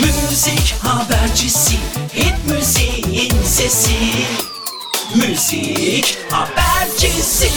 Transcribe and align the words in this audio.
Müzik 0.00 0.74
habercisi 0.82 1.76
hit 2.14 2.34
müziğin 2.46 3.42
sesi. 3.44 3.96
Müzik 5.14 6.18
habercisi 6.30 7.50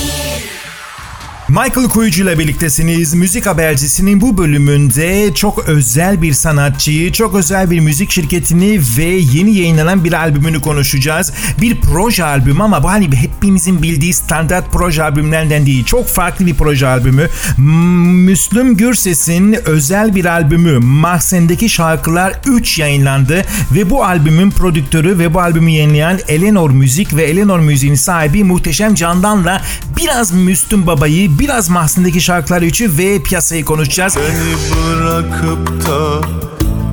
Michael 1.50 1.88
Kuyucu 1.90 2.24
ile 2.24 2.40
birliktesiniz. 2.40 3.14
Müzik 3.14 3.46
habercisinin 3.46 4.22
bu 4.22 4.38
bölümünde 4.38 5.34
çok 5.34 5.70
özel 5.70 6.22
bir 6.22 6.34
sanatçıyı, 6.34 7.12
çok 7.12 7.36
özel 7.36 7.72
bir 7.72 7.80
müzik 7.80 8.12
şirketini 8.12 8.82
ve 8.98 9.06
yeni 9.06 9.56
yayınlanan 9.56 10.04
bir 10.04 10.14
albümünü 10.14 10.62
konuşacağız. 10.62 11.34
Bir 11.62 11.82
proje 11.82 12.24
albüm 12.24 12.62
ama 12.62 12.84
bu 12.84 12.90
hani 12.90 13.16
hepimizin 13.16 13.82
bildiği 13.82 14.14
standart 14.14 14.72
proje 14.72 15.04
albümlerden 15.04 15.66
değil. 15.66 15.86
Çok 15.86 16.08
farklı 16.08 16.46
bir 16.46 16.56
proje 16.56 16.88
albümü. 16.88 17.30
Müslüm 17.58 18.78
Gürses'in 18.78 19.58
özel 19.66 20.16
bir 20.16 20.26
albümü 20.26 20.80
Mahzen'deki 20.80 21.70
Şarkılar 21.70 22.34
3 22.46 22.80
yayınlandı 22.80 23.46
ve 23.72 23.90
bu 23.90 24.06
albümün 24.06 24.52
prodüktörü 24.52 25.20
ve 25.20 25.34
bu 25.34 25.40
albümü 25.40 25.72
yayınlayan 25.72 26.20
Eleanor 26.28 26.70
Müzik 26.70 27.16
ve 27.16 27.24
Eleanor 27.24 27.60
Müziğin 27.60 27.96
sahibi 27.96 28.44
Muhteşem 28.44 28.96
Candan'la 28.96 29.62
biraz 29.98 30.32
Müslüm 30.32 30.88
Baba'yı, 30.88 31.33
biraz 31.40 31.70
Mahzen'deki 31.70 32.22
Şarkılar 32.22 32.62
3'ü 32.62 32.98
ve 32.98 33.24
piyasayı 33.24 33.66
konuşacağız. 33.66 34.18
Beni 34.18 34.56
bırakıp 34.76 35.88
da 35.88 36.28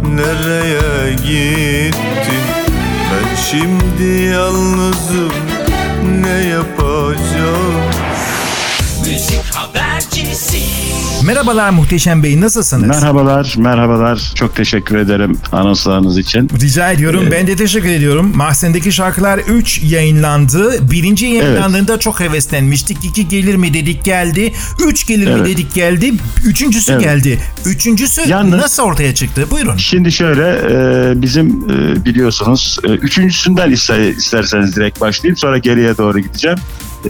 nereye 0.09 1.13
gittin? 1.13 2.45
Ben 3.13 3.37
şimdi 3.51 4.23
yalnızım 4.23 5.33
ne 6.23 6.29
yapacağım? 6.45 7.83
Müzik 9.07 9.45
habercisi 9.55 10.63
Merhabalar 11.27 11.71
Muhteşem 11.71 12.23
Bey 12.23 12.41
nasılsınız? 12.41 12.87
Merhabalar, 12.89 13.55
merhabalar. 13.59 14.33
Çok 14.35 14.57
teşekkür 14.57 14.97
ederim 14.99 15.39
anonslarınız 15.53 16.19
için. 16.19 16.49
Rica 16.61 16.93
ediyorum. 16.93 17.29
Ben 17.31 17.47
de 17.47 17.57
teşekkür 17.57 17.89
ediyorum. 17.89 18.33
Mahzen'deki 18.37 18.93
Şarkılar 18.93 19.39
3 19.39 19.81
yayınlandı. 19.83 20.91
Birinci 20.91 21.27
yayınlandığında 21.27 21.99
çok 21.99 22.21
heveslenmiştik. 22.21 22.99
2 23.05 23.29
gelir 23.29 23.55
mi 23.55 23.75
dedik 23.75 24.05
geldi. 24.05 24.53
3 24.87 25.07
gelir 25.07 25.27
mi 25.27 25.33
Evet. 25.37 25.47
dedik 25.47 25.75
geldi. 25.75 26.13
Üçüncüsü 26.47 26.93
Evet. 26.93 27.03
geldi. 27.03 27.39
Üçüncüsü 27.67 28.29
Yalnız- 28.29 28.61
nasıl 28.61 28.83
ortaya 28.83 29.15
çıktı? 29.15 29.47
Buyurun. 29.51 29.77
Şimdi 29.77 30.13
şöyle, 30.13 30.43
e, 30.49 31.23
bizim 31.23 31.49
e, 31.71 32.05
biliyorsunuz, 32.05 32.79
e, 32.85 32.89
üçüncüsünden 32.89 33.71
iste- 33.71 34.17
isterseniz 34.17 34.77
direkt 34.77 35.01
başlayayım, 35.01 35.37
sonra 35.37 35.59
geriye 35.59 35.97
doğru 35.99 36.19
gideceğim. 36.19 36.59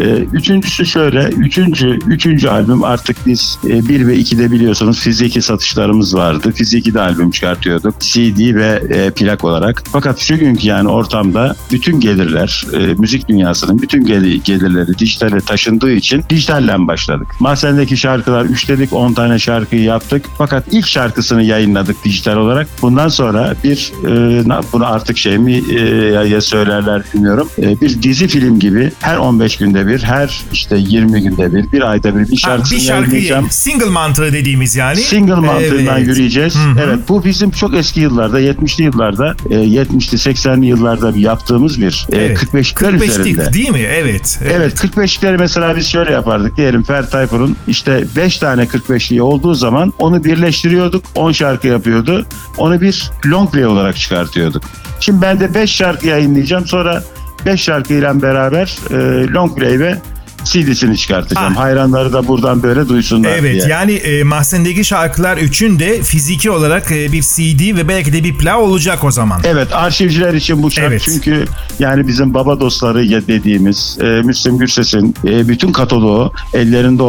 E, 0.01 0.05
üçüncüsü 0.33 0.87
şöyle, 0.87 1.29
üçüncü, 1.29 1.99
üçüncü 2.07 2.49
albüm 2.49 2.85
artık 2.85 3.17
biz 3.27 3.59
e, 3.67 3.89
bir 3.89 4.07
ve 4.07 4.17
ikide 4.17 4.51
biliyorsunuz 4.51 5.01
fiziki 5.01 5.43
satışlarımız 5.43 6.15
vardı. 6.15 6.53
Fiziki 6.53 6.95
de 6.95 7.01
albüm 7.01 7.31
çıkartıyorduk. 7.31 8.01
CD 8.01 8.55
ve 8.55 8.83
e, 8.91 9.11
plak 9.11 9.45
olarak. 9.45 9.83
Fakat 9.93 10.19
şu 10.19 10.39
günkü 10.39 10.67
yani 10.67 10.89
ortamda 10.89 11.57
bütün 11.73 12.01
gelirler, 12.01 12.67
e, 12.75 12.79
müzik 12.79 13.29
dünyasının 13.29 13.83
bütün 13.83 14.05
gel- 14.05 14.41
gelirleri 14.45 14.99
dijitale 14.99 15.41
taşındığı 15.41 15.93
için 15.93 16.25
dijitalden 16.31 16.89
başladık. 16.89 17.27
Mahzendeki 17.41 17.97
şarkılar 17.97 18.45
3 18.45 18.69
dedik 18.69 18.93
10 18.93 19.13
tane 19.13 19.39
şarkıyı 19.39 19.83
yaptık. 19.83 20.25
Fakat 20.39 20.65
ilk 20.71 20.87
şarkısını 20.87 21.43
yayınladık 21.43 22.05
dijital 22.05 22.37
olarak. 22.37 22.69
Bundan 22.83 23.09
sonra 23.09 23.55
bir 23.65 23.93
e, 24.05 24.45
bunu 24.73 24.87
artık 24.87 25.19
şey 25.19 25.39
mi 25.39 25.63
e, 25.71 25.81
ya, 26.29 26.41
söylerler 26.41 27.03
bilmiyorum. 27.15 27.49
Bir 27.59 28.03
dizi 28.03 28.29
film 28.29 28.59
gibi 28.59 28.93
her 29.01 29.17
15 29.17 29.57
günde 29.57 29.80
bir, 29.87 30.03
her 30.03 30.41
işte 30.53 30.77
20 30.79 31.23
günde 31.23 31.53
bir, 31.55 31.73
bir 31.73 31.91
ayda 31.91 32.17
bir 32.17 32.21
bir 32.21 32.31
Ha, 32.31 32.37
şarkısını 32.37 32.79
bir 32.79 32.83
şarkıyı 32.85 33.07
yayınlayacağım. 33.13 33.51
single 33.51 33.85
mantığı 33.91 34.33
dediğimiz 34.33 34.77
yani. 34.77 34.97
Single 34.97 35.35
mantığından 35.35 35.97
Evet. 35.99 36.07
yürüyeceğiz. 36.09 36.55
Hı 36.57 36.59
hı. 36.59 36.81
Evet 36.85 36.99
bu 37.09 37.25
bizim 37.25 37.51
çok 37.51 37.75
eski 37.75 38.01
yıllarda 38.01 38.41
70'li 38.41 38.85
yıllarda 38.85 39.35
e, 39.51 39.55
70'li 39.55 40.33
80'li 40.33 40.67
yıllarda 40.67 41.13
yaptığımız 41.17 41.81
bir 41.81 42.07
e, 42.13 42.17
Evet. 42.17 42.39
45'ler 42.39 42.75
45'lik 42.75 43.03
üzerinde. 43.11 43.53
değil 43.53 43.71
mi? 43.71 43.79
Evet. 43.91 44.41
Evet 44.55 44.85
45'leri 44.85 45.39
mesela 45.39 45.77
biz 45.77 45.87
şöyle 45.87 46.13
yapardık. 46.13 46.57
Diyelim 46.57 46.83
Fer 46.83 47.11
Tayfur'un 47.11 47.57
işte 47.69 48.05
5 48.17 48.39
tane 48.39 48.63
45'liği 48.63 49.21
olduğu 49.21 49.55
zaman 49.55 49.93
onu 49.99 50.25
birleştiriyorduk. 50.25 51.05
10 51.15 51.33
şarkı 51.33 51.67
yapıyordu. 51.69 52.27
Onu 52.59 52.81
bir 52.81 53.11
long 53.27 53.53
play 53.53 53.67
olarak 53.67 53.97
çıkartıyorduk. 53.97 54.63
Şimdi 55.01 55.23
ben 55.23 55.41
de 55.41 55.55
5 55.55 55.71
şarkı 55.71 56.07
yayınlayacağım. 56.07 56.67
Sonra 56.67 57.03
5 57.47 57.61
şarkıyla 57.61 58.23
beraber 58.23 58.79
e, 58.91 59.29
long 59.33 59.59
play 59.59 59.81
ve 59.81 59.97
CD'sini 60.45 60.99
çıkartacağım. 60.99 61.55
Ha. 61.55 61.63
Hayranları 61.63 62.13
da 62.13 62.29
buradan 62.29 62.63
böyle 62.63 62.89
duysunlar 62.89 63.31
Evet 63.31 63.53
diye. 63.55 63.67
yani 63.69 63.93
e, 63.93 64.23
Mahzen'deki 64.25 64.85
Şarkılar 64.85 65.37
3'ün 65.37 65.79
de 65.79 66.03
fiziki 66.03 66.51
olarak 66.51 66.93
e, 66.93 67.13
bir 67.13 67.23
CD 67.23 67.77
ve 67.77 67.89
belki 67.89 68.13
de 68.13 68.25
bir 68.25 68.39
plak 68.39 68.59
olacak 68.59 69.05
o 69.05 69.11
zaman. 69.11 69.41
Evet 69.45 69.69
arşivciler 69.75 70.35
için 70.35 70.63
bu 70.63 70.71
şart 70.71 70.87
Evet. 70.89 71.03
çünkü 71.05 71.45
yani 71.79 72.09
bizim 72.09 72.35
baba 72.35 72.61
dostları 72.61 73.05
ya 73.05 73.27
dediğimiz 73.27 73.99
e, 74.01 74.05
Müslüm 74.05 74.59
Gürses'in 74.59 75.15
e, 75.25 75.49
bütün 75.49 75.73
kataloğu 75.73 76.33
ellerinde 76.55 77.03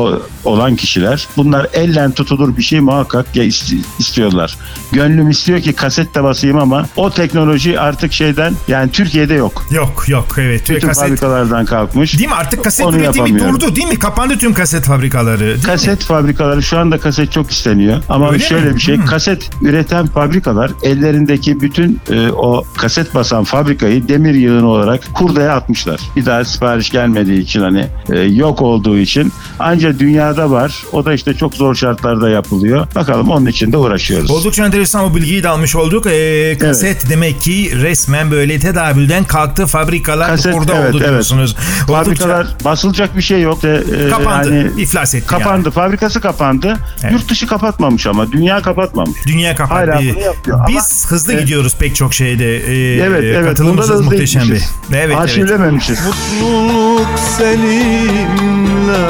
olan 0.45 0.75
kişiler 0.75 1.27
bunlar 1.37 1.67
ellen 1.73 2.11
tutulur 2.11 2.57
bir 2.57 2.63
şey 2.63 2.79
muhakkak 2.79 3.35
ya 3.35 3.43
ist- 3.43 3.75
istiyorlar. 3.99 4.57
Gönlüm 4.91 5.29
istiyor 5.29 5.61
ki 5.61 5.73
kaset 5.73 6.15
de 6.15 6.23
basayım 6.23 6.57
ama 6.57 6.85
o 6.95 7.09
teknoloji 7.11 7.79
artık 7.79 8.13
şeyden 8.13 8.53
yani 8.67 8.91
Türkiye'de 8.91 9.33
yok. 9.33 9.65
Yok 9.71 10.03
yok 10.07 10.35
evet. 10.37 10.69
Bütün 10.69 10.87
kaset, 10.87 11.03
fabrikalardan 11.03 11.65
kalkmış. 11.65 12.17
değil 12.17 12.29
mi 12.29 12.35
artık 12.35 12.63
kaset 12.63 12.85
Onu 12.85 12.97
üretimi 12.97 13.20
yapamıyorum. 13.27 13.61
durdu 13.61 13.75
değil 13.75 13.87
mi? 13.87 13.99
Kapandı 13.99 14.37
tüm 14.37 14.53
kaset 14.53 14.83
fabrikaları. 14.83 15.39
değil 15.39 15.55
mi? 15.55 15.61
Kaset 15.63 16.03
fabrikaları 16.03 16.63
şu 16.63 16.79
anda 16.79 16.97
kaset 16.99 17.31
çok 17.31 17.51
isteniyor 17.51 18.01
ama 18.09 18.31
Öyle 18.31 18.43
şöyle 18.43 18.69
mi? 18.69 18.75
bir 18.75 18.79
şey 18.81 18.95
Hmm. 18.97 19.05
kaset 19.05 19.49
üreten 19.61 20.07
fabrikalar 20.07 20.71
ellerindeki 20.83 21.61
bütün 21.61 21.99
e, 22.11 22.29
o 22.29 22.63
kaset 22.77 23.15
basan 23.15 23.43
fabrikayı 23.43 24.07
demir 24.07 24.33
yığını 24.33 24.67
olarak 24.67 25.01
hurdaya 25.13 25.55
atmışlar. 25.55 25.99
Bir 26.15 26.25
daha 26.25 26.45
sipariş 26.45 26.89
gelmediği 26.89 27.39
için 27.41 27.61
hani 27.61 27.87
e, 28.09 28.19
yok 28.19 28.61
olduğu 28.61 28.97
için 28.97 29.31
ancak 29.59 29.99
dünyada 29.99 30.51
var 30.51 30.83
o 30.91 31.05
da 31.05 31.13
işte 31.13 31.33
çok 31.33 31.53
zor 31.55 31.75
şartlarda 31.75 32.29
yapılıyor. 32.29 32.87
Bakalım 32.95 33.29
onun 33.29 33.45
için 33.45 33.71
de 33.71 33.77
uğraşıyoruz. 33.77 34.31
Oldukça 34.31 34.65
enteresan 34.65 35.03
o 35.11 35.15
bilgiyi 35.15 35.43
de 35.43 35.49
almış 35.49 35.75
olduk. 35.75 36.05
Ee, 36.07 36.57
kaset 36.59 37.09
demek 37.09 37.41
ki 37.41 37.71
resmen 37.81 38.31
böyle 38.31 38.59
tedavülden 38.59 39.23
kalktı. 39.23 39.65
Fabrikalar 39.65 40.27
Kaset, 40.27 40.53
burada 40.53 40.75
evet, 40.75 40.89
oldu 40.89 40.97
evet. 41.01 41.09
diyorsunuz. 41.09 41.55
Fabrikalar 41.87 42.47
basılacak 42.65 43.10
bir 43.17 43.21
şey 43.21 43.41
yok. 43.41 43.63
De, 43.63 43.83
e, 44.05 44.09
kapandı. 44.09 44.49
hani 44.49 44.81
iflas 44.81 45.15
etti 45.15 45.27
kapandı. 45.27 45.63
yani. 45.65 45.73
Fabrikası 45.73 46.21
kapandı. 46.21 46.77
Evet. 47.03 47.13
Yurt 47.13 47.29
dışı 47.29 47.47
kapatmamış 47.47 48.07
ama 48.07 48.31
dünya 48.31 48.61
kapatmamış. 48.61 49.17
Dünya 49.27 49.55
kapandı. 49.55 49.91
Hala 49.91 49.99
bunu 49.99 50.19
yapıyor 50.19 50.57
ama- 50.59 50.67
Biz 50.67 51.05
hızlı 51.11 51.33
Evet. 51.33 51.41
gidiyoruz 51.43 51.75
pek 51.79 51.95
çok 51.95 52.13
şeyde. 52.13 52.55
Ee, 52.57 53.01
Evet 53.03 53.23
evet. 53.23 53.59
Hızlı 53.59 54.03
muhteşem 54.03 54.43
gitmişiz. 54.43 54.71
Evet 54.89 55.03
evet. 55.05 55.17
Arşivlememişiz. 55.17 55.99
Mutluluk 56.05 57.07
seninle 57.37 59.01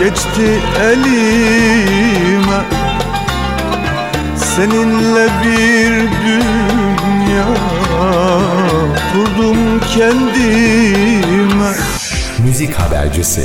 geçti 0.00 0.60
elime 0.82 2.64
Seninle 4.56 5.28
bir 5.44 5.90
dünya 6.24 7.46
kurdum 9.12 9.80
kendime 9.94 11.72
Müzik 12.42 12.74
habercisi. 12.74 13.44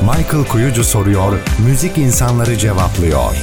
Michael 0.00 0.44
Kuyucu 0.48 0.84
soruyor, 0.84 1.32
müzik 1.66 1.98
insanları 1.98 2.58
cevaplıyor. 2.58 3.36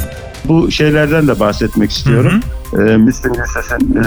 Bu 0.46 0.72
şeylerden 0.72 1.28
de 1.28 1.40
bahsetmek 1.40 1.92
istiyorum. 1.92 2.40
Ee, 2.74 2.78
Müslüm 2.78 3.34
Gürses'in 3.34 3.96
e, 3.96 4.04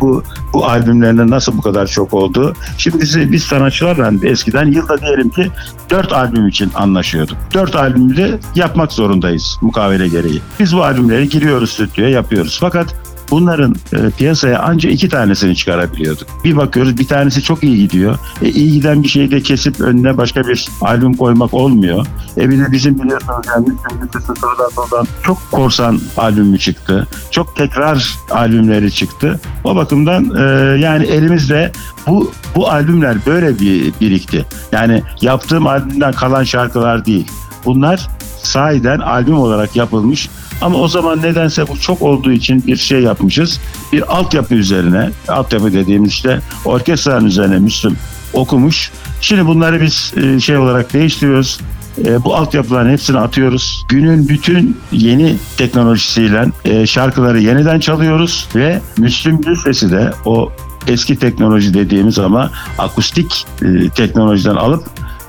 bu 0.00 0.22
bu 0.52 0.66
albümlerinde 0.66 1.26
nasıl 1.26 1.58
bu 1.58 1.62
kadar 1.62 1.86
çok 1.86 2.14
oldu? 2.14 2.54
Şimdi 2.78 3.00
biz, 3.00 3.32
biz 3.32 3.42
sanatçılarla 3.42 4.28
eskiden 4.28 4.66
yılda 4.66 5.00
diyelim 5.00 5.30
ki 5.30 5.50
4 5.90 6.12
albüm 6.12 6.48
için 6.48 6.70
anlaşıyorduk. 6.74 7.36
4 7.54 7.76
albümü 7.76 8.16
de 8.16 8.38
yapmak 8.54 8.92
zorundayız 8.92 9.58
mukavele 9.60 10.08
gereği. 10.08 10.42
Biz 10.60 10.76
bu 10.76 10.84
albümleri 10.84 11.28
giriyoruz 11.28 11.70
stüdyoya 11.70 12.10
yapıyoruz. 12.10 12.58
Fakat 12.60 12.94
Bunların 13.30 13.74
e, 13.92 14.10
piyasaya 14.10 14.58
anca 14.58 14.90
iki 14.90 15.08
tanesini 15.08 15.56
çıkarabiliyorduk. 15.56 16.28
Bir 16.44 16.56
bakıyoruz 16.56 16.98
bir 16.98 17.06
tanesi 17.06 17.42
çok 17.42 17.64
iyi 17.64 17.76
gidiyor. 17.76 18.18
E, 18.42 18.48
iyi 18.48 18.72
giden 18.72 19.02
bir 19.02 19.08
şeyi 19.08 19.30
de 19.30 19.40
kesip 19.40 19.80
önüne 19.80 20.16
başka 20.16 20.48
bir 20.48 20.68
albüm 20.80 21.14
koymak 21.14 21.54
olmuyor. 21.54 22.06
E 22.36 22.50
bir 22.50 22.58
de 22.58 22.72
bizim 22.72 23.02
biliyorsunuz 23.02 23.46
yani 23.46 23.68
Müslüm 24.02 24.36
sonradan 24.36 24.68
sonradan 24.68 25.06
çok 25.22 25.38
korsan 25.50 26.00
albümü 26.16 26.58
çıktı. 26.58 27.06
Çok 27.30 27.56
tekrar 27.56 28.16
albümleri 28.30 28.92
çıktı. 28.92 29.40
O 29.64 29.76
bakımdan 29.76 30.24
e, 30.36 30.42
yani 30.78 31.04
elimizde 31.04 31.72
bu 32.06 32.32
bu 32.54 32.68
albümler 32.68 33.16
böyle 33.26 33.58
bir 33.58 33.92
birikti. 34.00 34.46
Yani 34.72 35.02
yaptığım 35.20 35.66
albümden 35.66 36.12
kalan 36.12 36.44
şarkılar 36.44 37.06
değil. 37.06 37.26
Bunlar 37.64 38.08
sahiden 38.42 38.98
albüm 38.98 39.38
olarak 39.38 39.76
yapılmış 39.76 40.28
ama 40.60 40.78
o 40.78 40.88
zaman 40.88 41.22
nedense 41.22 41.68
bu 41.68 41.80
çok 41.80 42.02
olduğu 42.02 42.32
için 42.32 42.66
bir 42.66 42.76
şey 42.76 43.00
yapmışız. 43.00 43.60
Bir 43.92 44.16
altyapı 44.16 44.54
üzerine, 44.54 45.10
altyapı 45.28 45.72
dediğimiz 45.72 46.10
işte 46.10 46.40
orkestranın 46.64 47.26
üzerine 47.26 47.58
Müslüm 47.58 47.96
okumuş. 48.32 48.90
Şimdi 49.20 49.46
bunları 49.46 49.82
biz 49.82 50.14
e, 50.16 50.40
şey 50.40 50.56
olarak 50.56 50.92
değiştiriyoruz. 50.92 51.60
e, 52.04 52.24
bu 52.24 52.36
altyapıların 52.36 52.90
hepsini 52.90 53.18
atıyoruz. 53.18 53.84
Günün 53.88 54.28
bütün 54.28 54.76
yeni 54.92 55.36
teknolojisiyle 55.56 56.46
e, 56.64 56.86
şarkıları 56.86 57.40
yeniden 57.40 57.80
çalıyoruz 57.80 58.48
ve 58.54 58.80
Müslüm 58.98 59.40
Gürses'i 59.40 59.90
de 59.90 60.12
o 60.24 60.52
eski 60.86 61.18
teknoloji 61.18 61.74
dediğimiz 61.74 62.18
ama 62.18 62.50
akustik 62.78 63.46
e, 63.62 63.88
teknolojiden 63.88 64.56
alıp 64.56 64.84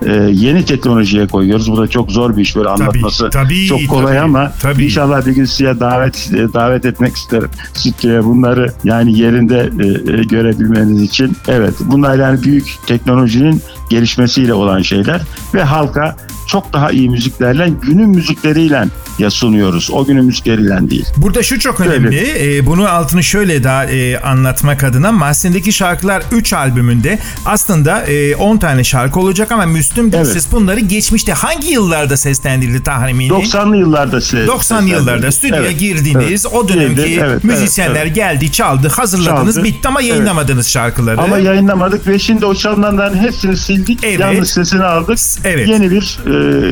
e, 0.06 0.12
yeni 0.32 0.66
teknolojiye 0.66 1.28
koyuyoruz. 1.28 1.72
Bu 1.72 1.78
da 1.78 1.88
çok 1.88 2.12
zor 2.12 2.38
bir 2.38 2.42
iş 2.42 2.56
böyle 2.56 2.70
anlatması. 2.70 3.30
tabii, 3.30 3.66
çok 3.68 3.88
kolay 3.88 4.06
tabii, 4.06 4.20
ama 4.20 4.54
tabii. 4.62 4.86
inşallah 4.86 5.26
bir 5.26 5.32
gün 5.32 5.46
size 5.46 5.80
davet 5.80 6.32
e, 6.34 6.54
davet 6.54 6.86
etmek 6.86 7.16
isterim. 7.16 7.50
Stüdyoya 7.74 8.24
bunları 8.26 8.74
yani 8.84 9.20
yerinde 9.20 9.70
e, 9.80 10.14
e, 10.14 10.24
görebilmeniz 10.24 11.02
için. 11.02 11.38
Evet 11.48 11.74
bunlar 11.86 12.18
yani 12.18 12.44
büyük 12.44 12.76
teknolojinin 12.88 13.62
gelişmesiyle 13.90 14.54
olan 14.54 14.82
şeyler 14.82 15.22
ve 15.54 15.64
halka 15.64 16.16
çok 16.48 16.74
daha 16.74 16.92
iyi 16.92 17.10
müziklerle 17.10 17.70
günün 17.82 18.10
müzikleriyle 18.10 18.86
ya 19.20 19.30
sunuyoruz. 19.32 19.90
O 19.94 20.06
günün 20.06 20.26
müzikleriyle 20.26 20.90
değil. 20.90 21.06
Burada 21.18 21.44
şu 21.44 21.60
çok 21.60 21.78
Şöyle. 21.78 21.92
önemli. 21.92 22.58
E, 22.58 22.66
bunu 22.66 22.90
altını 22.90 23.24
şöyle 23.24 23.64
daha 23.64 23.86
e, 23.86 24.20
anlatmak 24.20 24.84
adına 24.84 25.12
Mahzen'deki 25.12 25.74
şarkılar 25.74 26.24
3 26.32 26.54
albümünde 26.54 27.20
aslında 27.46 28.02
e, 28.02 28.36
10 28.36 28.58
tane 28.58 28.84
şarkı 28.84 29.20
olacak 29.20 29.52
ama 29.52 29.66
Müslüm 29.66 30.12
Gürses 30.12 30.52
bunları 30.52 30.80
geçmişte 30.80 31.34
hangi 31.34 31.68
yıllarda 31.68 32.18
seslendirildi 32.18 32.84
tahmini? 32.84 33.30
90'lı 33.32 33.78
yıllarda 33.78 34.22
size 34.22 34.48
90 34.48 34.82
yıllarda 34.82 35.32
stüdyoya 35.32 35.62
Evet, 35.64 35.80
girdiniz. 35.80 36.46
evet. 36.46 36.54
O 36.54 36.68
dönemki 36.70 36.96
Girdi, 36.96 37.22
evet, 37.24 37.44
müzisyenler 37.44 38.06
evet, 38.06 38.16
geldi, 38.16 38.52
çaldı, 38.52 38.88
hazırladınız, 38.90 39.56
Çaldı. 39.56 39.66
bitti 39.68 39.88
ama 39.88 40.02
Evet. 40.02 40.10
yayınlamadınız 40.12 40.68
şarkıları. 40.70 41.22
Ama 41.22 41.38
yayınlamadık 41.38 42.08
ve 42.08 42.20
şimdi 42.20 42.46
o 42.46 42.56
çalınanların 42.56 43.18
hepsini 43.18 43.58
sildik. 43.80 44.00
Evet. 44.04 44.20
Yalnız 44.20 44.50
sesini 44.50 44.84
aldık. 44.84 45.18
Evet. 45.44 45.68
Yeni 45.68 45.92
bir 45.92 46.20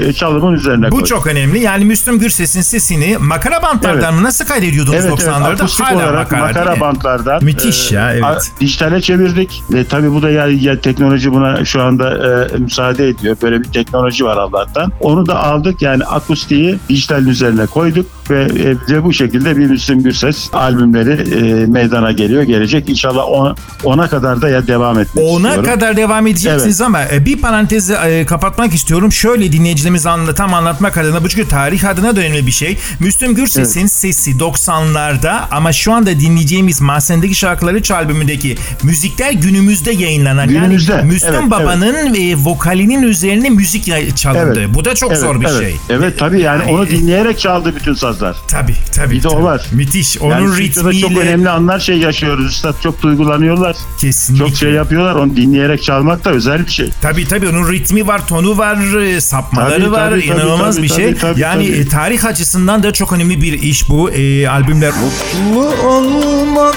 e, 0.10 0.14
çalımın 0.14 0.54
üzerine 0.54 0.86
Bu 0.86 0.90
koyduk. 0.92 1.08
çok 1.08 1.28
önemli. 1.28 1.60
Yani 1.60 1.86
Müslüm 1.86 2.20
Gürses'in 2.20 2.62
sesini 2.62 3.18
makara 3.20 3.62
bantlardan 3.64 4.04
Evet. 4.04 4.14
mı 4.14 4.24
nasıl 4.24 4.46
kaydediyordunuz 4.46 4.96
Evet, 4.96 5.06
evet 5.14 5.28
90'larda? 5.28 5.54
akustik 5.54 5.86
Hala 5.86 5.96
olarak 5.96 6.32
makara, 6.32 6.48
makara, 6.48 6.80
bantlardan. 6.80 7.44
Müthiş 7.44 7.92
ya, 7.92 8.14
evet. 8.14 8.24
a- 8.24 8.40
dijitale 8.60 9.02
çevirdik 9.02 9.64
ve 9.72 9.86
tabii 9.86 10.12
bu 10.12 10.22
da 10.22 10.30
ya, 10.30 10.48
ya 10.48 10.82
teknoloji 10.82 11.32
buna 11.32 11.66
şu 11.66 11.82
anda 11.84 12.10
e, 12.54 12.58
müsaade 12.58 13.08
ediyor. 13.08 13.38
Böyle 13.42 13.60
bir 13.60 13.68
teknoloji 13.68 14.26
var 14.26 14.38
Allah'tan. 14.38 14.92
Onu 15.00 15.26
da 15.26 15.44
aldık 15.44 15.82
yani 15.82 16.04
akustiği 16.04 16.78
dijitalin 16.90 17.28
üzerine 17.28 17.66
koyduk 17.66 18.06
ve 18.30 18.44
e, 18.44 18.82
bize 18.82 19.04
bu 19.04 19.14
şekilde 19.14 19.58
bir 19.58 19.66
Müslüm 19.66 20.04
Gürses 20.04 20.50
albümleri 20.54 21.12
e, 21.12 21.66
meydana 21.66 22.12
geliyor. 22.12 22.44
Gelecek 22.44 22.90
inşallah 22.90 23.26
on, 23.28 23.56
ona 23.84 24.10
kadar 24.10 24.42
da 24.42 24.50
ya 24.50 24.68
devam 24.68 25.00
etmek 25.00 25.26
Ona 25.26 25.48
istiyorum. 25.48 25.74
kadar 25.74 25.98
devam 25.98 26.28
edeceksiniz 26.28 26.82
ama 26.82 27.02
e, 27.12 27.26
bir 27.26 27.42
parantezi 27.42 27.94
e, 27.94 28.26
kapatmak 28.26 28.74
istiyorum. 28.74 29.12
Şöyle 29.12 29.52
dinleyicilerimize 29.52 30.10
anla, 30.10 30.34
tam 30.34 30.54
anlatmak 30.54 30.98
adına 30.98 31.24
bu 31.24 31.30
çünkü 31.30 31.50
tarih 31.50 31.90
adına 31.90 32.16
da 32.16 32.20
önemli 32.20 32.48
bir 32.48 32.52
şey. 32.52 32.78
Müslüm 33.00 33.36
Gürses'in 33.36 33.88
sesi 33.88 34.32
90'larda 34.32 35.40
ama 35.52 35.72
şu 35.74 35.94
anda 35.94 36.20
dinleyeceğimiz 36.20 36.82
Mahzen'deki 36.82 37.36
şarkıları 37.36 37.78
üç 37.78 37.92
albümündeki 37.92 38.58
müzikler 38.84 39.32
günümüzde 39.32 39.92
yayınlanan. 39.92 40.48
Günümüzde, 40.50 40.92
Yani 40.92 41.12
Müslüm 41.12 41.34
evet, 41.34 41.52
Baba'nın 41.52 42.16
e, 42.16 42.36
vokalinin 42.46 43.02
üzerine 43.02 43.50
müzik 43.50 44.16
çalındı. 44.18 44.60
Evet. 44.60 44.70
Bu 44.74 44.86
da 44.86 44.96
çok 44.96 45.12
Evet, 45.12 45.22
zor 45.22 45.42
bir 45.42 45.46
evet. 45.46 45.60
şey. 45.60 45.76
Evet 45.90 46.20
tabii 46.20 46.42
yani 46.42 46.64
onu 46.64 46.88
dinleyerek 46.88 47.40
çaldı 47.40 47.74
bütün 47.76 47.94
sazlar. 48.18 48.36
Tabii 48.48 48.76
tabii. 48.96 49.16
Bir 49.16 49.24
de 49.24 49.28
o 49.28 49.32
tabii. 49.32 49.44
var. 49.44 49.62
Müthiş. 49.72 50.18
Onun 50.22 50.32
Yani 50.32 50.58
ritmiyle 50.58 51.02
çok 51.02 51.18
önemli 51.18 51.50
anlar 51.50 51.80
şey 51.80 51.98
yaşıyoruz. 51.98 52.46
Üstad 52.46 52.82
çok 52.84 53.02
duygulanıyorlar. 53.02 53.76
kesinlikle. 54.02 54.46
Çok 54.48 54.56
şey 54.56 54.72
yapıyorlar. 54.72 55.16
Onu 55.16 55.36
dinleyerek 55.36 55.84
çalmak 55.84 56.26
da 56.26 56.30
özel 56.30 56.66
bir 56.66 56.72
şey. 56.72 56.90
Tabii 57.02 57.28
tabii 57.28 57.48
onun 57.50 57.72
ritmi 57.72 58.08
var, 58.08 58.28
tonu 58.28 58.58
var, 58.58 59.02
e, 59.02 59.22
sapmaları 59.22 59.82
Tabii, 59.82 59.92
var. 59.92 60.10
tabii, 60.10 60.28
tabii, 60.28 60.40
inanılmaz 60.40 60.76
tabii, 60.76 60.84
bir 60.84 60.94
şey. 60.94 61.06
tabii, 61.06 61.20
tabii, 61.20 61.40
yani 61.40 61.68
tabii. 61.68 61.78
e, 61.78 61.88
tarih 61.88 62.26
açısından 62.26 62.84
da 62.84 62.94
çok 62.94 63.14
önemli 63.14 63.42
bir 63.42 63.54
iş 63.54 63.90
bu. 63.90 64.10
E, 64.12 64.48
albümler 64.48 64.92
Mutlu 64.94 65.88
olmak 65.88 66.76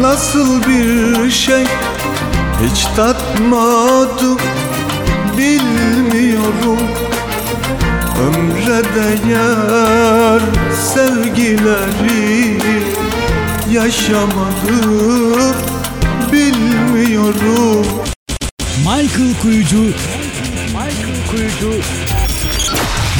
nasıl 0.00 0.62
bir 0.62 1.30
şey 1.30 1.64
Hiç 2.70 2.84
tatmadım 2.96 4.38
bilmiyorum 5.38 6.78
Ömre 8.20 8.82
değer 8.94 10.40
sevgileri 10.94 12.58
yaşamadım 13.70 15.54
bilmiyorum. 16.32 17.86
Michael 18.78 19.34
Kuyucu. 19.42 19.82
Michael 20.72 21.26
Kuyucu 21.30 21.82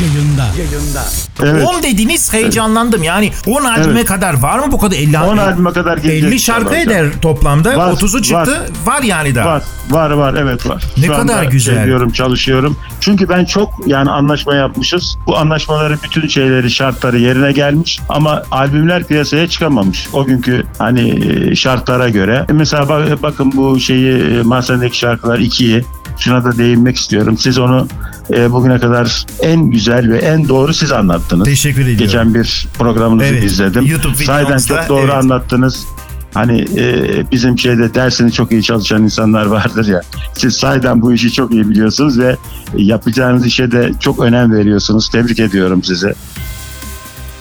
yayında. 0.00 1.04
Evet. 1.43 1.69
10 1.69 1.82
dediniz 1.82 2.32
heyecanlandım. 2.32 3.02
Yani 3.02 3.32
10 3.46 3.64
albüme 3.64 3.93
Evet. 4.00 4.04
kadar 4.08 4.34
var 4.43 4.58
mı 4.58 4.72
bu 4.72 4.78
kadar? 4.78 4.96
50, 4.96 5.19
10 5.19 5.37
albüme 5.37 5.72
kadar 5.72 5.96
gelecek 5.98 6.25
50 6.28 6.40
şarkı 6.40 6.76
inşallah. 6.76 6.96
eder 6.96 7.06
toplamda. 7.22 7.76
Var, 7.78 7.93
30'u 7.93 8.22
çıktı. 8.22 8.70
Var, 8.84 9.02
yani 9.02 9.34
daha. 9.34 9.46
Var, 9.46 9.62
var, 9.90 10.10
var, 10.10 10.34
evet 10.34 10.69
var. 10.69 10.82
Ne 10.98 11.06
Şu 11.06 11.12
kadar 11.12 11.44
güzel. 11.44 11.75
Şey 11.76 11.84
diyorum, 11.84 12.10
çalışıyorum. 12.10 12.76
Çünkü 13.00 13.28
ben 13.28 13.44
çok 13.44 13.75
yani 13.87 14.10
anlaşma 14.10 14.54
yapmışız. 14.54 15.19
Bu 15.26 15.37
anlaşmaları 15.37 15.99
bütün 16.02 16.28
şeyleri, 16.28 16.70
şartları 16.70 17.19
yerine 17.19 17.52
gelmiş 17.52 18.00
ama 18.08 18.42
albümler 18.50 19.04
piyasaya 19.04 19.49
çıkamamış. 19.49 20.08
O 20.12 20.25
günkü 20.25 20.64
hani 20.78 21.56
şartlara 21.56 22.08
göre. 22.08 22.46
E 22.49 22.52
Mesela 22.52 22.88
bak- 22.88 23.22
bakın 23.22 23.52
bu 23.56 23.81
şeyi 23.81 24.19
e, 24.19 24.42
Mahzen'deki 24.42 24.99
şarkılar 24.99 25.38
2'yi 25.38 25.84
şuna 26.18 26.44
da 26.44 26.58
değinmek 26.58 26.96
istiyorum. 26.96 27.38
Siz 27.38 27.58
onu 27.58 27.88
e, 28.30 28.52
bugüne 28.52 28.78
kadar 28.78 29.26
en 29.40 29.70
güzel 29.70 30.12
ve 30.12 30.18
en 30.18 30.48
doğru 30.48 30.74
siz 30.74 30.92
anlattınız. 30.92 31.44
Teşekkür 31.44 31.80
ediyorum. 31.82 31.98
Geçen 31.98 32.34
bir 32.34 32.68
programınızı 32.78 33.26
Evet, 33.26 33.44
izledim. 33.44 33.86
YouTube 33.86 34.14
Sahiden 34.14 34.58
çok 34.58 34.88
doğru 34.88 35.04
evet. 35.04 35.14
anlattınız. 35.14 35.86
Hani 36.34 36.64
e, 36.76 37.30
bizim 37.32 37.58
şeyde 37.58 37.94
dersini 37.94 38.32
çok 38.32 38.52
iyi 38.52 38.62
çalışan 38.62 39.02
insanlar 39.02 39.46
vardır 39.46 39.88
ya. 39.88 40.00
Siz 40.34 40.56
sahiden 40.56 41.02
bu 41.02 41.12
işi 41.12 41.32
çok 41.32 41.52
iyi 41.52 41.68
biliyorsunuz 41.68 42.18
ve 42.18 42.36
yapacağınız 42.76 43.46
işe 43.46 43.70
de 43.72 43.92
çok 44.00 44.20
önem 44.20 44.52
veriyorsunuz. 44.52 45.08
Tebrik 45.08 45.40
ediyorum 45.40 45.82
size. 45.84 46.14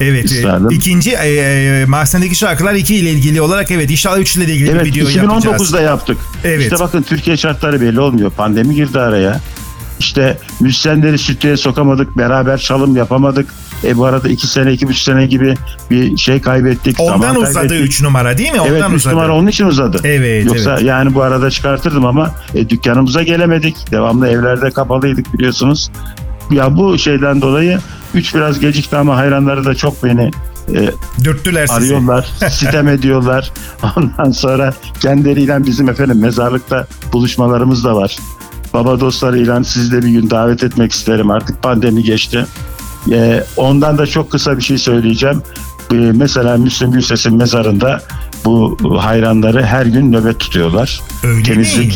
Evet. 0.02 0.32
e, 0.32 0.36
Üstadım. 0.36 0.70
ikinci 0.70 1.12
e, 1.12 1.28
e, 1.28 1.86
Mahzen'deki 1.86 2.36
şarkılar 2.36 2.74
2 2.74 2.96
ile 2.96 3.12
ilgili 3.12 3.42
olarak 3.42 3.72
evet 3.72 3.92
inşallah 3.92 4.18
3 4.18 4.36
ile 4.36 4.54
ilgili 4.54 4.70
Evet 4.70 4.86
bir 4.86 4.92
video 4.92 5.10
yapacağız. 5.24 5.62
2019'da 5.62 5.82
yaptık. 5.82 6.18
Evet. 6.44 6.62
İşte 6.62 6.80
bakın 6.80 7.02
Türkiye 7.02 7.38
şartları 7.38 7.82
belli 7.82 8.00
olmuyor. 8.00 8.32
Pandemi 8.32 8.76
girdi 8.76 9.00
araya. 9.00 9.40
İşte 10.00 10.38
müzisyenleri 10.60 11.18
stüdyoya 11.18 11.58
sokamadık. 11.58 12.18
Beraber 12.18 12.58
çalım 12.58 12.96
yapamadık. 12.96 13.50
E 13.84 13.98
bu 13.98 14.06
arada 14.06 14.30
iki 14.30 14.48
sene, 14.48 14.74
iki 14.74 14.88
buçuk 14.88 15.02
sene 15.02 15.26
gibi 15.26 15.54
bir 15.92 16.18
şey 16.18 16.42
kaybettik. 16.42 17.00
Ondan 17.00 17.36
uzadı 17.36 17.54
kaybettik. 17.54 17.82
3 17.88 18.02
numara 18.02 18.38
değil 18.38 18.52
mi? 18.52 18.62
Ondan 18.62 18.74
Evet 18.76 18.90
3 18.90 18.96
uzadı. 18.96 19.16
numara 19.16 19.36
onun 19.36 19.48
için 19.48 19.66
uzadı. 19.66 20.00
Evet, 20.04 20.46
Yoksa 20.46 20.72
evet. 20.74 20.84
yani 20.84 21.16
bu 21.16 21.22
arada 21.22 21.52
çıkartırdım 21.52 22.06
ama 22.06 22.32
e, 22.56 22.70
dükkanımıza 22.70 23.24
gelemedik. 23.24 23.92
Devamlı 23.92 24.28
evlerde 24.28 24.72
kapalıydık 24.72 25.34
biliyorsunuz. 25.34 25.92
Ya 26.52 26.78
bu 26.78 26.98
şeyden 26.98 27.42
dolayı 27.42 27.80
3 28.14 28.36
biraz 28.36 28.60
gecikti 28.60 28.96
ama 28.98 29.18
hayranları 29.18 29.66
da 29.66 29.76
çok 29.76 30.04
beni 30.04 30.32
e, 30.76 30.90
Dürttüler 31.24 31.68
sizi. 31.68 31.80
arıyorlar, 31.80 32.28
sitem 32.52 32.88
ediyorlar. 32.88 33.52
Ondan 33.98 34.32
sonra 34.32 34.74
kendileriyle 35.00 35.66
bizim 35.66 35.90
efendim 35.90 36.20
mezarlıkta 36.22 36.88
buluşmalarımız 37.14 37.84
da 37.84 37.96
var. 37.96 38.18
Baba 38.74 39.00
dostlarıyla 39.00 39.64
sizi 39.64 39.92
de 39.92 39.98
bir 40.06 40.10
gün 40.10 40.30
davet 40.30 40.64
etmek 40.64 40.92
isterim. 40.92 41.32
Artık 41.32 41.64
pandemi 41.64 42.04
geçti. 42.04 42.46
E, 43.12 43.44
ondan 43.58 43.98
da 43.98 44.08
çok 44.08 44.32
kısa 44.32 44.58
bir 44.58 44.62
şey 44.64 44.78
söyleyeceğim. 44.78 45.42
E, 45.92 45.96
mesela 45.96 46.58
Müslüm 46.58 46.92
Gürses'in 46.92 47.38
mezarında 47.38 48.02
bu 48.46 48.78
hayranları 49.00 49.64
her 49.66 49.86
gün 49.86 50.12
nöbet 50.12 50.40
tutuyorlar. 50.40 51.02
Öyle 51.24 51.44
Temizlik. 51.44 51.88
mi? 51.88 51.94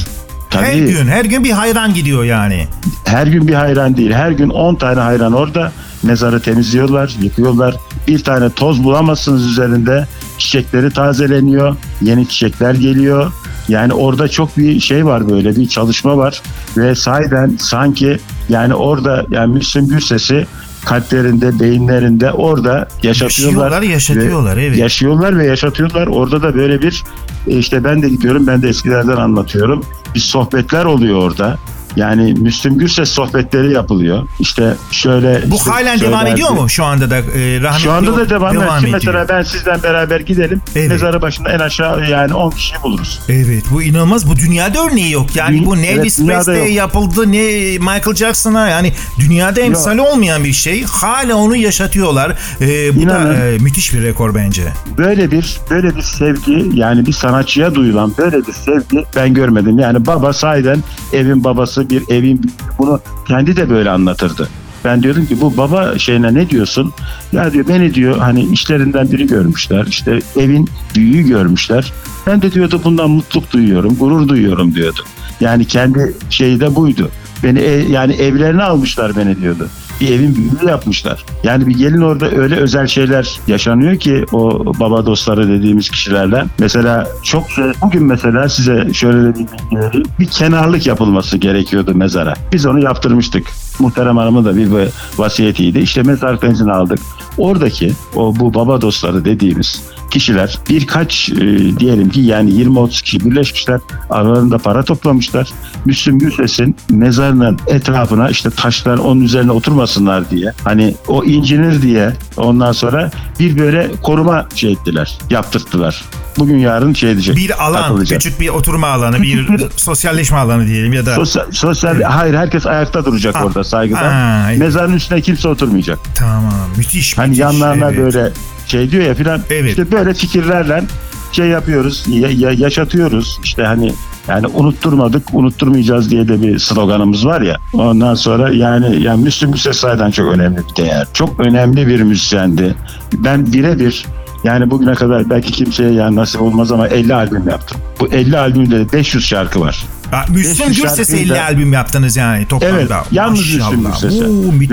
Her 0.50 0.72
Tabii. 0.72 0.91
gün, 0.91 1.08
her 1.08 1.25
gün 1.25 1.44
bir 1.44 1.51
hayran 1.51 1.94
gidiyor 1.94 2.24
yani. 2.24 2.68
Her 3.06 3.27
gün 3.27 3.48
bir 3.48 3.53
hayran 3.53 3.98
değil. 3.98 4.12
Her 4.12 4.32
gün 4.32 4.50
10 4.50 4.75
tane 4.75 5.00
hayran 5.00 5.34
orada. 5.34 5.72
Mezarı 6.03 6.39
temizliyorlar, 6.41 7.15
yıkıyorlar. 7.22 7.75
Bir 8.08 8.24
tane 8.24 8.50
toz 8.50 8.84
bulamazsınız 8.84 9.46
üzerinde. 9.46 10.08
Çiçekleri 10.38 10.91
tazeleniyor. 10.91 11.75
Yeni 12.01 12.27
çiçekler 12.27 12.74
geliyor. 12.75 13.32
Yani 13.68 13.94
orada 13.94 14.27
çok 14.27 14.58
bir 14.58 14.79
şey 14.79 15.06
var 15.06 15.29
böyle 15.29 15.56
bir 15.56 15.68
çalışma 15.68 16.18
var 16.18 16.41
ve 16.77 16.96
sahiden 16.96 17.56
sanki 17.60 18.20
yani 18.50 18.74
orada 18.75 19.25
yani 19.29 19.53
Müslüm 19.53 19.88
Gürses'i 19.88 20.48
kalplerinde, 20.86 21.59
beyinlerinde 21.59 22.31
orada 22.31 22.88
yaşatıyorlar. 23.03 23.71
Yaşıyorlar, 23.71 23.81
yaşatıyorlar, 23.81 24.57
Ve 24.57 24.65
evet. 24.65 24.77
Yaşıyorlar 24.77 25.38
ve 25.38 25.45
yaşatıyorlar. 25.45 26.07
Orada 26.07 26.41
da 26.41 26.55
böyle 26.55 26.81
bir 26.81 27.03
e, 27.48 27.57
işte 27.57 27.83
ben 27.83 28.01
de 28.01 28.09
gidiyorum 28.09 28.48
ben 28.48 28.62
de 28.62 28.69
eskilerden 28.69 29.17
anlatıyorum. 29.17 29.86
Bir 30.15 30.19
sohbetler 30.19 30.86
oluyor 30.86 31.17
orada. 31.17 31.57
Yani 31.96 32.34
Müslüm 32.34 32.77
Gürses 32.77 33.10
sohbetleri 33.10 33.74
yapılıyor. 33.74 34.27
İşte 34.39 34.75
şöyle 34.91 35.51
Bu 35.51 35.55
işte 35.55 35.72
halen 35.72 36.00
devam 36.00 36.27
ediyor 36.27 36.50
mu 36.50 36.69
şu 36.69 36.86
anda 36.86 37.10
da? 37.10 37.17
E, 37.17 37.62
rahmetli 37.62 37.84
Şu 37.84 37.91
anda 37.91 38.17
da 38.17 38.29
devam, 38.29 38.50
ediyor. 38.50 38.63
Şimdi 38.79 38.98
ediyor. 38.98 39.13
Mesela 39.13 39.29
ben 39.29 39.43
sizden 39.43 39.84
beraber 39.84 40.19
gidelim. 40.19 40.62
Evet. 40.75 40.89
Mezarı 40.89 41.22
başında 41.22 41.50
en 41.50 41.60
aşağı 41.60 42.10
yani 42.10 42.34
10 42.34 42.51
kişi 42.51 42.75
buluruz. 42.84 43.19
Evet 43.29 43.63
bu 43.72 43.84
inanılmaz. 43.84 44.29
Bu 44.29 44.36
dünyada 44.36 44.86
örneği 44.86 45.12
yok. 45.12 45.36
Yani 45.36 45.58
Dü- 45.58 45.65
bu 45.65 45.77
ne 45.77 45.88
evet, 45.88 46.00
Elvis 46.00 46.19
yok. 46.19 46.72
yapıldı 46.72 47.31
ne 47.31 47.39
Michael 47.77 48.15
Jackson'a 48.15 48.69
yani 48.69 48.93
dünyada 49.19 49.62
emsali 49.62 50.01
olmayan 50.01 50.43
bir 50.43 50.53
şey. 50.53 50.84
Hala 50.84 51.36
onu 51.36 51.55
yaşatıyorlar. 51.55 52.31
Ee, 52.62 52.96
bu 52.96 53.01
İnanın. 53.01 53.29
da 53.29 53.46
e, 53.46 53.58
müthiş 53.58 53.93
bir 53.93 54.03
rekor 54.03 54.36
bence. 54.36 54.63
Böyle 54.98 55.31
bir 55.31 55.60
böyle 55.69 55.96
bir 55.96 56.01
sevgi 56.01 56.69
yani 56.74 57.05
bir 57.05 57.12
sanatçıya 57.12 57.75
duyulan 57.75 58.13
böyle 58.17 58.38
bir 58.38 58.53
sevgi 58.53 59.03
ben 59.15 59.34
görmedim. 59.34 59.79
Yani 59.79 60.05
baba 60.05 60.34
sahiden 60.34 60.84
evin 61.13 61.43
babası 61.43 61.78
bir 61.89 62.03
evin 62.09 62.51
bunu 62.79 63.00
kendi 63.27 63.55
de 63.55 63.69
böyle 63.69 63.89
anlatırdı. 63.89 64.50
Ben 64.86 65.03
diyordum 65.03 65.25
ki 65.25 65.41
bu 65.41 65.57
baba 65.57 66.00
şeyine 66.00 66.33
ne 66.33 66.50
diyorsun? 66.50 66.93
Ya 67.33 67.53
diyor 67.53 67.67
beni 67.67 67.93
diyor 67.93 68.17
hani 68.17 68.45
işlerinden 68.45 69.12
biri 69.12 69.27
görmüşler. 69.27 69.86
işte 69.86 70.19
evin 70.38 70.69
büyüğü 70.95 71.27
görmüşler. 71.27 71.93
Ben 72.27 72.41
de 72.41 72.51
diyordu 72.51 72.81
bundan 72.83 73.09
mutluluk 73.09 73.51
duyuyorum, 73.51 73.95
gurur 73.95 74.27
duyuyorum 74.27 74.75
diyordu. 74.75 75.00
Yani 75.39 75.65
kendi 75.65 76.13
şeyi 76.29 76.59
de 76.59 76.75
buydu. 76.75 77.09
Beni 77.43 77.86
yani 77.89 78.13
evlerine 78.13 78.63
almışlar 78.63 79.17
beni 79.17 79.41
diyordu. 79.41 79.67
Bir 80.01 80.10
evin 80.12 80.36
büyüğü 80.36 80.70
yapmışlar. 80.70 81.25
Yani 81.44 81.68
bir 81.68 81.77
gelin 81.77 82.01
orada 82.01 82.32
öyle 82.32 82.56
özel 82.56 82.88
şeyler 82.88 83.39
yaşanıyor 83.48 83.96
ki 83.96 84.25
o 84.32 84.65
baba 84.79 85.06
dostları 85.06 85.48
dediğimiz 85.48 85.89
kişilerden. 85.89 86.48
Mesela 86.60 87.08
çok 87.24 87.44
bugün 87.82 88.03
mesela 88.03 88.50
size 88.50 88.94
şöyle 88.94 89.29
bir 89.29 89.36
bilgi. 89.36 90.03
Bir 90.20 90.25
kenarlık 90.25 90.88
yapılması 90.88 91.38
gerekiyordu 91.38 91.96
mezara. 91.96 92.34
Biz 92.53 92.65
onu 92.65 92.84
yaptırmıştık. 92.84 93.48
Muhterem 93.79 94.17
Hanım'ın 94.17 94.45
da 94.45 94.57
bir 94.57 94.69
vasiyetiydi. 95.17 95.79
İşte 95.79 96.03
mezar 96.03 96.41
benzini 96.41 96.71
aldık. 96.71 97.00
Oradaki 97.38 97.93
o 98.15 98.36
bu 98.39 98.53
baba 98.53 98.81
dostları 98.81 99.25
dediğimiz 99.25 99.83
kişiler 100.12 100.57
birkaç 100.69 101.29
e, 101.29 101.36
diyelim 101.79 102.09
ki 102.09 102.21
yani 102.21 102.51
20-30 102.51 103.03
kişi 103.03 103.19
birleşmişler. 103.19 103.79
Aralarında 104.09 104.57
para 104.57 104.83
toplamışlar. 104.83 105.48
Müslüm 105.86 106.19
Gürses'in 106.19 106.75
mezarının 106.89 107.57
etrafına 107.67 108.29
işte 108.29 108.50
taşlar 108.50 108.98
onun 108.98 109.21
üzerine 109.21 109.51
oturmasınlar 109.51 110.29
diye 110.29 110.51
hani 110.63 110.95
o 111.07 111.24
incinir 111.24 111.81
diye 111.81 112.13
ondan 112.38 112.71
sonra 112.71 113.12
bir 113.39 113.59
böyle 113.59 113.91
koruma 114.03 114.45
şey 114.55 114.71
ettiler. 114.71 115.17
Yaptırttılar. 115.29 116.03
Bugün 116.38 116.57
yarın 116.57 116.93
şey 116.93 117.09
diyecek. 117.13 117.36
Bir 117.36 117.63
alan, 117.65 117.81
takılacak. 117.81 118.21
küçük 118.21 118.39
bir 118.39 118.50
oturma 118.50 118.88
alanı, 118.88 119.21
bir- 119.21 119.48
sosyalleşme 119.77 120.38
alanı 120.38 120.67
diyelim 120.67 120.93
ya 120.93 121.05
da 121.05 121.15
Sosyal, 121.15 121.51
sosyal 121.51 122.01
hayır 122.01 122.33
herkes 122.33 122.65
ayakta 122.65 123.05
duracak 123.05 123.36
Ha. 123.36 123.45
orada 123.45 123.63
saygıdan. 123.69 124.11
Ha, 124.11 124.45
evet. 124.49 124.59
Mezarın 124.59 124.93
üstüne 124.93 125.21
kimse 125.21 125.47
oturmayacak. 125.47 125.99
tamam 126.15 126.53
müthiş. 126.77 127.17
Hani 127.17 127.27
müthiş, 127.27 127.41
yanlarına 127.41 127.91
evet. 127.91 127.97
böyle 127.97 128.31
şey 128.67 128.91
diyor 128.91 129.03
ya 129.03 129.13
filan. 129.13 129.41
Evet. 129.49 129.69
İşte 129.69 129.91
böyle 129.91 130.13
fikirlerle 130.13 130.83
şey 131.31 131.47
yapıyoruz, 131.47 132.05
ya- 132.07 132.29
ya- 132.29 132.51
yaşatıyoruz. 132.51 133.39
İşte 133.43 133.63
hani 133.63 133.93
yani 134.27 134.47
unutturmadık, 134.47 135.33
unutturmayacağız 135.33 136.11
diye 136.11 136.27
de 136.27 136.41
bir 136.41 136.59
sloganımız 136.59 137.25
var 137.25 137.41
ya. 137.41 137.57
Ondan 137.73 138.15
sonra 138.15 138.49
yani 138.53 139.03
yani 139.03 139.23
Müslüm 139.23 139.51
Gürses 139.51 139.77
sayeden 139.77 140.11
çok 140.11 140.33
önemli 140.33 140.57
bir 140.57 140.83
değer. 140.83 141.07
Çok 141.13 141.39
önemli 141.39 141.88
bir 141.88 142.01
müzisyendi. 142.01 142.75
Ben 143.13 143.53
birebir 143.53 144.05
yani 144.43 144.71
bugüne 144.71 144.93
kadar 144.93 145.29
belki 145.29 145.51
kimseye 145.51 145.91
yani 145.91 146.15
nasip 146.15 146.41
olmaz 146.41 146.71
ama 146.71 146.88
50 146.88 147.15
albüm 147.15 147.49
yaptım. 147.49 147.77
Bu 147.99 148.07
50 148.07 148.38
albümde 148.38 148.79
de 148.79 148.93
500 148.93 149.25
şarkı 149.25 149.59
var. 149.61 149.85
Ha, 150.11 150.25
Müslüm 150.29 150.67
500 150.67 150.81
Gürses'e 150.81 151.03
şarkıyı 151.05 151.21
50 151.21 151.29
da- 151.29 151.43
albüm 151.43 151.73
yaptınız 151.73 152.15
yani 152.17 152.45
toplamda. 152.47 152.75
Evet, 152.79 152.91
yalnız 153.11 153.39
Müslüm. 153.39 153.83
Gürses'e. 153.85 154.25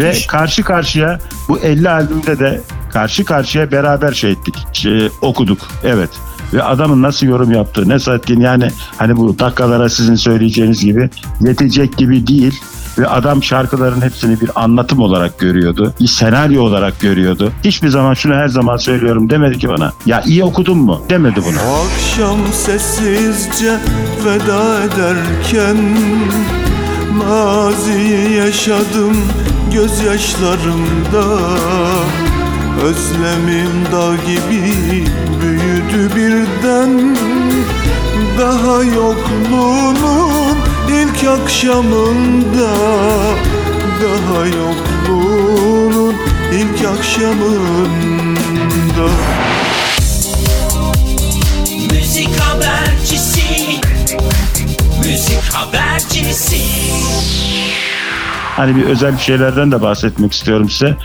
Ve 0.03 0.27
karşı 0.29 0.63
karşıya 0.63 1.19
bu 1.49 1.59
50 1.59 1.91
albümde 1.91 2.39
de 2.39 2.61
karşı 2.93 3.25
karşıya 3.25 3.71
beraber 3.73 4.13
şey 4.13 4.31
ettik, 4.31 4.55
şey, 4.73 5.11
okuduk. 5.21 5.59
Evet. 5.85 6.11
Ve 6.53 6.63
adamın 6.63 7.03
nasıl 7.03 7.27
yorum 7.27 7.53
yaptığı, 7.53 7.89
ne 7.89 7.99
saatliğin 7.99 8.41
yani 8.41 8.71
hani 8.97 9.17
bu 9.17 9.39
dakikalara 9.39 9.89
sizin 9.89 10.15
söyleyeceğiniz 10.15 10.81
gibi 10.85 11.11
yetecek 11.41 11.97
gibi 11.97 12.27
değil. 12.27 12.61
Ve 12.99 13.09
adam 13.09 13.43
şarkıların 13.43 14.01
hepsini 14.01 14.41
bir 14.41 14.51
anlatım 14.55 15.01
olarak 15.01 15.39
görüyordu. 15.39 15.95
Bir 16.01 16.07
senaryo 16.07 16.63
olarak 16.63 17.01
görüyordu. 17.01 17.53
Hiçbir 17.65 17.89
zaman 17.89 18.15
şunu 18.15 18.35
her 18.35 18.49
zaman 18.49 18.77
söylüyorum 18.77 19.31
demedi 19.31 19.59
ki 19.59 19.69
bana. 19.69 19.93
Ya 20.07 20.23
iyi 20.27 20.45
okudun 20.45 20.79
mu? 20.79 21.03
Demedi 21.11 21.41
bunu. 21.45 21.57
Akşam 21.57 22.39
sessizce 22.53 23.77
veda 24.25 24.83
ederken 24.85 25.77
Maziyi 27.19 28.33
yaşadım 28.33 29.17
gözyaşlarımda 29.73 31.25
Özlemim 32.85 33.85
dağ 33.93 34.15
gibi 34.17 35.05
büyüdü 35.43 36.17
birden 36.17 37.17
Daha 38.39 38.85
yokluğunun 38.85 40.46
ilk 40.89 41.25
akşamında 41.29 42.71
Daha 44.03 44.47
yokluğunun 44.47 46.15
ilk 46.53 46.87
akşamında 46.99 48.37
Müzik 51.93 52.41
habercisi 52.41 53.43
Müzik 55.03 55.43
habercisi 55.53 56.61
Hani 58.57 58.77
bir 58.77 58.85
özel 58.85 59.13
bir 59.13 59.19
şeylerden 59.19 59.73
de 59.73 59.83
bahsetmek 59.83 60.33
istiyorum 60.33 60.71
size. 60.71 60.97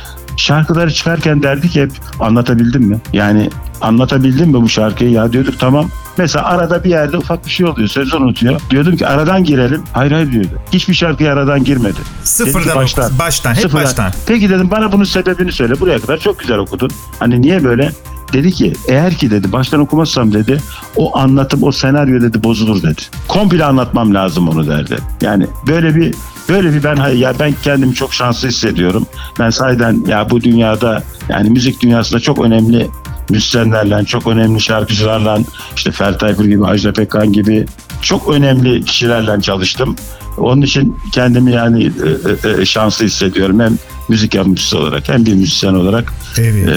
Şarkıları 0.42 0.94
çıkarken 0.94 1.44
derdik 1.44 1.76
hep 1.76 1.92
anlatabildim 2.20 2.84
mi? 2.84 2.98
Yani 3.14 3.50
anlatabildim 3.82 4.48
mi 4.50 4.62
bu 4.62 4.70
şarkıyı? 4.70 5.12
Ya 5.12 5.34
diyorduk 5.34 5.60
tamam. 5.60 5.90
Mesela 6.18 6.46
arada 6.46 6.84
bir 6.84 6.90
yerde 6.90 7.18
ufak 7.18 7.46
bir 7.46 7.52
şey 7.52 7.66
oluyor. 7.66 7.88
Söz 7.88 8.14
unutuyor. 8.14 8.62
Diyordum 8.70 8.98
ki 8.98 9.08
aradan 9.08 9.44
girelim. 9.44 9.84
Hayır 9.94 10.12
hayır 10.12 10.32
diyordu. 10.32 10.60
Hiçbir 10.74 10.94
şarkıya 10.94 11.34
aradan 11.34 11.64
girmedi. 11.64 12.00
Sıfırdan 12.24 12.76
baştan, 12.76 13.12
baştan 13.20 13.54
hep 13.54 13.62
Sıfırdan. 13.62 13.84
baştan. 13.86 14.12
Peki 14.26 14.50
dedim 14.50 14.72
bana 14.72 14.92
bunun 14.92 15.04
sebebini 15.04 15.52
söyle. 15.52 15.80
Buraya 15.80 16.00
kadar 16.00 16.18
çok 16.18 16.40
güzel 16.40 16.58
okudun. 16.58 16.90
Hani 17.20 17.42
niye 17.42 17.64
böyle? 17.64 17.92
Dedi 18.34 18.52
ki 18.52 18.74
eğer 18.88 19.14
ki 19.14 19.32
dedi 19.32 19.52
baştan 19.52 19.80
okumazsam 19.80 20.34
dedi 20.34 20.62
o 20.96 21.18
anlatım 21.18 21.64
o 21.64 21.72
senaryo 21.72 22.22
dedi 22.22 22.44
bozulur 22.44 22.84
dedi. 22.84 23.02
Komple 23.28 23.66
anlatmam 23.66 24.14
lazım 24.14 24.50
onu 24.50 24.68
derdi. 24.68 24.98
Yani 25.22 25.48
böyle 25.68 25.96
bir 25.96 26.16
böyle 26.50 26.74
bir 26.74 26.84
ben 26.84 26.96
ya 26.96 27.34
ben 27.40 27.54
kendimi 27.64 27.96
çok 27.96 28.14
şanslı 28.14 28.48
hissediyorum. 28.48 29.08
Ben 29.40 29.50
sahiden 29.50 30.06
ya 30.08 30.30
bu 30.30 30.42
dünyada 30.42 31.04
yani 31.30 31.50
müzik 31.50 31.82
dünyasında 31.82 32.20
çok 32.20 32.40
önemli 32.40 32.88
müzisyenlerle, 33.30 34.06
çok 34.06 34.28
önemli 34.28 34.62
şarkıcılarla, 34.62 35.40
işte 35.76 35.92
Ferdi 35.92 36.18
Tayfur 36.18 36.46
gibi, 36.46 36.66
Ajda 36.66 36.94
Pekkan 36.94 37.34
gibi 37.34 37.66
çok 38.02 38.30
önemli 38.30 38.86
kişilerle 38.86 39.42
çalıştım. 39.42 39.96
Onun 40.38 40.62
için 40.62 40.98
kendimi 41.12 41.52
yani 41.52 41.84
e, 41.84 42.50
e, 42.50 42.62
e, 42.62 42.66
şanslı 42.66 43.06
hissediyorum. 43.06 43.60
Hem 43.60 43.78
müzik 44.10 44.36
yapımcısı 44.36 44.78
olarak 44.78 45.10
hem 45.10 45.26
bir 45.26 45.34
müzisyen 45.34 45.74
olarak 45.74 46.14
Evet. 46.38 46.70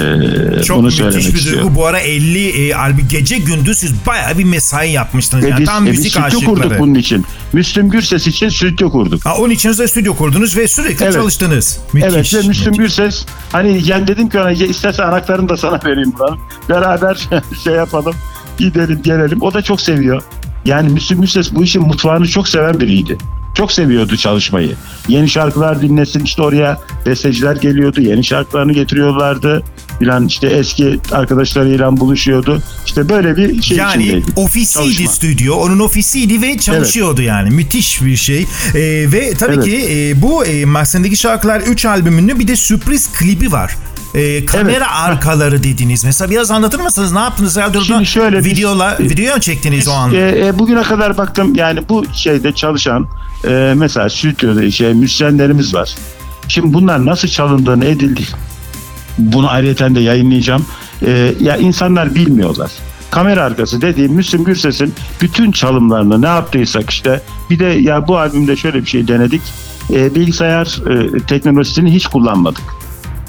e, 0.61 0.63
Çok 0.63 0.79
bunu 0.79 0.91
söylemek 0.91 1.19
bir 1.19 1.25
duygu. 1.25 1.39
istiyorum. 1.39 1.73
Bu 1.75 1.87
ara 1.87 1.99
50 1.99 2.49
e, 2.49 2.75
albüm 2.75 3.07
gece 3.11 3.39
gündüz 3.39 3.79
siz 3.79 3.93
bayağı 4.07 4.39
bir 4.39 4.45
mesai 4.45 4.91
yapmıştınız. 4.93 5.45
E 5.45 5.49
Yani 5.49 5.61
biz, 5.61 5.69
tam 5.69 5.87
e 5.87 5.91
müzik 5.91 6.13
stüdyo 6.13 6.41
kurduk 6.41 6.61
aşıkları. 6.61 6.81
bunun 6.81 6.95
için. 6.95 7.25
Müslüm 7.53 7.91
Gürses 7.91 8.27
için 8.27 8.49
stüdyo 8.49 8.91
kurduk. 8.91 9.27
Ha, 9.27 9.35
onun 9.37 9.51
için 9.51 9.79
de 9.79 9.89
stüdyo 9.89 10.15
kurdunuz 10.17 10.57
ve 10.57 10.69
sürekli 10.69 11.05
Evet. 11.05 11.15
çalıştınız. 11.15 11.79
Müthiş. 11.93 12.13
Evet 12.15 12.35
ve 12.35 12.49
Müslüm 12.49 12.67
müthiş. 12.73 12.79
Gürses 12.97 13.25
hani 13.53 13.81
yani 13.85 14.07
dedim 14.07 14.29
ki 14.29 14.39
ona 14.41 14.51
"Ya 14.51 14.67
istersen 14.67 15.05
anahtarını 15.05 15.49
da 15.49 15.57
sana 15.57 15.81
vereyim 15.85 16.13
buranın. 16.19 16.39
Beraber 16.69 17.29
şey 17.65 17.75
yapalım 17.75 18.15
gidelim 18.59 19.01
gelelim. 19.03 19.43
O 19.43 19.55
da 19.55 19.63
çok 19.63 19.81
seviyor. 19.81 20.23
Yani 20.65 20.89
Müslüm 20.89 21.21
Gürses 21.21 21.55
bu 21.55 21.65
işin 21.65 21.83
mutfağını 21.83 22.29
çok 22.29 22.49
seven 22.49 22.81
biriydi. 22.81 23.19
Çok 23.55 23.73
seviyordu 23.73 24.17
çalışmayı. 24.17 24.73
Yeni 25.09 25.29
şarkılar 25.29 25.83
dinlesin 25.83 26.21
işte 26.25 26.43
oraya 26.43 26.79
besteciler 27.07 27.57
geliyordu. 27.57 28.01
Yeni 28.01 28.25
şarkılarını 28.25 28.73
getiriyorlardı. 28.73 29.63
Filan 29.99 30.27
işte 30.27 30.47
eski 30.47 31.01
arkadaşlarıyla 31.13 31.97
buluşuyordu. 31.97 32.63
İşte 32.87 33.09
böyle 33.09 33.37
bir 33.37 33.63
şey 33.63 33.77
Yani 33.79 34.03
içindeydik. 34.03 34.39
ofisiydi 34.39 34.95
Çalışma. 34.97 35.13
stüdyo. 35.13 35.55
Onun 35.55 35.79
ofisiydi 35.79 36.43
ve 36.43 36.59
çalışıyordu 36.59 37.23
yani. 37.23 37.51
Müthiş 37.51 38.03
bir 38.05 38.17
şey. 38.17 38.41
Ee, 38.41 38.47
ve 39.13 39.35
tabii 39.39 39.55
Evet. 39.55 39.65
ki 39.65 39.87
e, 39.91 40.23
bu 40.23 40.45
e, 40.45 40.65
Mahzen'deki 40.65 41.17
şarkılar 41.17 41.61
3 41.61 41.85
albümünün 41.87 42.39
bir 42.39 42.49
de 42.49 42.57
sürpriz 42.57 43.13
klibi 43.13 43.53
var. 43.53 43.77
Ee, 44.15 44.47
kamera 44.47 44.71
Evet. 44.77 44.87
arkaları 44.93 45.63
dediniz. 45.63 46.05
Mesela 46.05 46.31
biraz 46.31 46.51
anlatır 46.51 46.81
mısınız? 46.81 47.13
Ne 47.13 47.19
yaptınız? 47.19 47.57
Radyoda 47.57 47.85
Şimdi 47.85 48.07
şöyle 48.07 48.39
biz- 48.39 48.47
videola, 48.47 48.97
videoya 49.01 49.35
mı 49.35 49.41
çektiniz 49.41 49.89
o 49.89 49.93
an? 49.93 50.15
E, 50.15 50.47
e, 50.47 50.59
bugüne 50.59 50.83
kadar 50.83 51.17
baktım 51.19 51.55
yani 51.55 51.81
bu 51.89 52.05
şeyde 52.13 52.53
çalışan 52.53 53.09
e, 53.49 53.73
mesela 53.77 54.11
stüdyoda 54.11 54.71
şey 54.71 54.95
müzisyenlerimiz 54.95 55.75
var. 55.75 55.95
Şimdi 56.49 56.73
bunlar 56.75 57.07
nasıl 57.07 57.29
çalındığını 57.29 57.85
edildi. 57.85 58.23
Bunu 59.19 59.51
ayrıca 59.51 59.95
de 59.95 60.01
yayınlayacağım. 60.01 60.67
E, 61.07 61.35
ya 61.41 61.57
insanlar 61.57 62.15
bilmiyorlar. 62.15 62.71
kamera 63.11 63.43
arkası 63.45 63.81
dediğim 63.81 64.13
Müslüm 64.13 64.45
Gürses'in 64.45 64.95
bütün 65.21 65.53
çalımlarını 65.53 66.23
ne 66.23 66.27
yaptıysak 66.27 66.91
işte 66.91 67.21
bir 67.51 67.59
de 67.59 67.65
ya 67.65 68.09
bu 68.09 68.19
albümde 68.19 68.57
şöyle 68.57 68.81
bir 68.83 68.87
şey 68.87 69.09
denedik. 69.09 69.43
E, 69.93 70.15
bilgisayar 70.15 70.67
e, 70.91 71.19
teknolojisini 71.21 71.95
hiç 71.95 72.07
kullanmadık. 72.07 72.63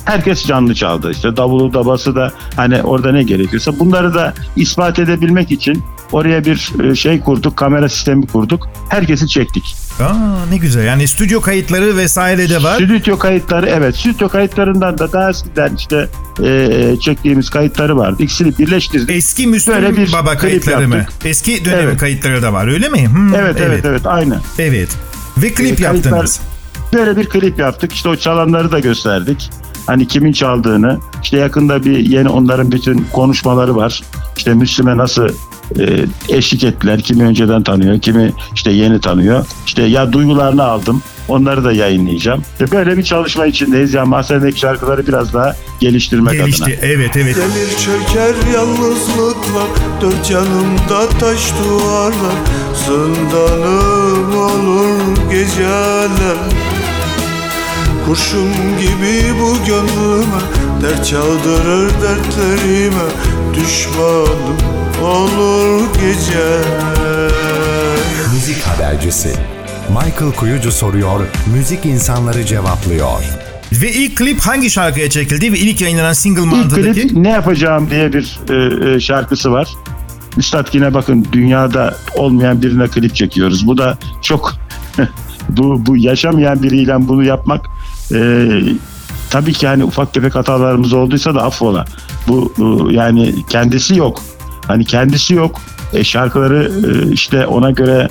Herkes 0.06 0.46
canlı 0.46 0.76
çaldı. 0.76 1.12
İşte 1.12 1.38
davulu 1.38 1.74
dabası 1.74 2.16
da 2.16 2.32
hani 2.56 2.82
orada 2.84 3.12
ne 3.12 3.24
gerekiyorsa 3.24 3.80
bunları 3.80 4.14
da 4.14 4.34
ispat 4.56 5.00
edebilmek 5.00 5.52
için 5.52 5.84
oraya 6.12 6.46
bir 6.46 6.72
e, 6.84 6.96
şey 6.96 7.20
kurduk, 7.20 7.58
kamera 7.58 7.90
sistemi 7.90 8.28
kurduk. 8.28 8.68
Herkesi 8.90 9.28
çektik. 9.28 9.76
Aa, 10.02 10.46
ne 10.50 10.58
güzel. 10.58 10.84
Yani 10.86 11.08
stüdyo 11.08 11.42
kayıtları 11.42 11.98
vesaire 11.98 12.50
de 12.50 12.64
var. 12.64 12.76
Stüdyo 12.76 13.18
kayıtları 13.18 13.66
evet. 13.70 13.96
Stüdyo 13.98 14.30
kayıtlarından 14.30 14.98
da 14.98 15.12
daha 15.12 15.30
eskiden 15.30 15.76
işte 15.76 16.08
e, 16.44 16.96
çektiğimiz 17.02 17.50
kayıtları 17.50 17.98
vardı. 17.98 18.24
İkisini 18.24 18.58
birleştirdik. 18.58 19.10
Eski 19.16 19.48
Müslüm 19.48 19.76
Böyle 19.76 19.98
bir 19.98 20.12
Baba 20.14 20.38
kayıtları 20.38 20.88
mı? 20.88 21.06
Eski 21.26 21.66
dönemin 21.66 21.84
Evet. 21.84 21.98
kayıtları 21.98 22.42
da 22.42 22.54
var 22.54 22.68
öyle 22.68 22.90
mi? 22.90 23.08
Hmm, 23.08 23.36
evet, 23.36 23.58
evet 23.62 23.86
evet 23.86 24.06
aynı. 24.08 24.40
Evet. 24.60 24.90
Ve 25.38 25.54
klip 25.54 25.80
E, 25.80 25.84
kayıtlar- 25.84 25.94
yaptınız. 25.96 26.40
Böyle 26.94 27.18
bir 27.18 27.26
klip 27.30 27.60
yaptık. 27.60 27.94
İşte 27.94 28.10
o 28.10 28.16
çalanları 28.16 28.72
da 28.72 28.80
gösterdik. 28.80 29.50
Hani 29.86 30.08
kimin 30.08 30.32
çaldığını. 30.32 31.00
İşte 31.24 31.38
yakında 31.38 31.84
bir 31.86 31.98
yeni 31.98 32.30
onların 32.30 32.72
bütün 32.72 33.08
konuşmaları 33.14 33.76
var. 33.76 34.04
İşte 34.38 34.54
Müslüm'e 34.54 34.98
nasıl 34.98 35.30
e, 35.80 36.06
eşlik 36.30 36.64
ettiler. 36.64 37.02
Kimi 37.02 37.24
önceden 37.24 37.64
tanıyor, 37.64 38.00
kimi 38.00 38.34
işte 38.56 38.72
yeni 38.72 39.00
tanıyor. 39.00 39.46
İşte 39.66 39.84
ya 39.84 40.14
duygularını 40.14 40.64
aldım. 40.64 41.02
Onları 41.28 41.64
da 41.64 41.72
yayınlayacağım. 41.72 42.42
İşte 42.52 42.72
böyle 42.78 42.98
bir 42.98 43.04
çalışma 43.04 43.46
içindeyiz. 43.46 43.94
Yani 43.94 44.10
mahzendeki 44.10 44.60
şarkıları 44.60 45.08
biraz 45.08 45.34
daha 45.34 45.56
geliştirmek 45.80 46.34
adına. 46.34 46.44
Gelişti. 46.44 46.80
Evet 46.82 47.18
evet. 47.18 47.36
Gelir 47.36 47.70
çöker 47.78 48.54
yalnızlıklar 48.54 49.68
Dört 50.02 50.32
yanımda 50.32 51.10
taş 51.20 51.52
duvarlar 51.64 52.36
Zindanım 52.86 54.38
olur 54.38 55.16
geceler 55.32 56.65
Kurşun 58.06 58.52
gibi 58.80 59.40
bu 59.42 59.66
gönlüme 59.68 60.42
Dert 60.82 61.06
çaldırır 61.06 61.90
dertlerime 61.90 63.06
Düşmanım 63.56 64.58
olur 65.04 65.82
geceler 65.94 67.32
Müzik 68.34 68.62
habercisi. 68.62 69.30
Michael 69.90 70.32
Kuyucu 70.32 70.72
soruyor, 70.72 71.20
müzik 71.56 71.86
insanları 71.86 72.46
cevaplıyor. 72.46 73.24
Ve 73.74 73.92
ilk 73.92 74.18
klip 74.18 74.40
hangi 74.40 74.70
şarkıya 74.70 75.10
çekildi 75.10 75.54
ve 75.54 75.58
ilk 75.58 75.82
yayınlanan 75.82 76.14
single 76.14 76.42
İlk 76.42 76.52
mantığındaki? 76.52 77.08
klip 77.08 77.18
ne 77.18 77.30
yapacağım 77.30 77.90
diye 77.90 78.14
bir 78.14 78.40
e, 78.50 78.96
e, 78.96 79.00
şarkısı 79.00 79.52
var. 79.52 79.68
Üstad 80.38 80.68
yine 80.74 80.94
bakın 80.94 81.28
dünyada 81.32 81.98
olmayan 82.16 82.62
birine 82.62 82.88
klip 82.88 83.16
çekiyoruz. 83.16 83.68
Bu 83.68 83.78
da 83.78 83.98
çok 84.22 84.54
bu, 85.50 85.86
bu 85.86 85.98
yaşamayan 85.98 86.64
biriyle 86.64 87.08
bunu 87.08 87.24
yapmak 87.24 87.75
e, 88.14 88.50
tabii 89.30 89.54
ki 89.54 89.68
hani 89.68 89.84
ufak 89.84 90.14
tefek 90.14 90.36
hatalarımız 90.36 90.94
olduysa 90.94 91.36
da 91.36 91.44
affola. 91.44 91.86
Bu 92.28 92.54
e, 92.60 92.94
yani 92.94 93.36
kendisi 93.50 93.96
yok. 93.96 94.22
Hani 94.68 94.86
kendisi 94.86 95.34
yok. 95.34 95.62
E, 95.94 96.04
şarkıları 96.04 96.72
e, 96.86 97.12
işte 97.12 97.48
ona 97.48 97.72
göre 97.72 98.10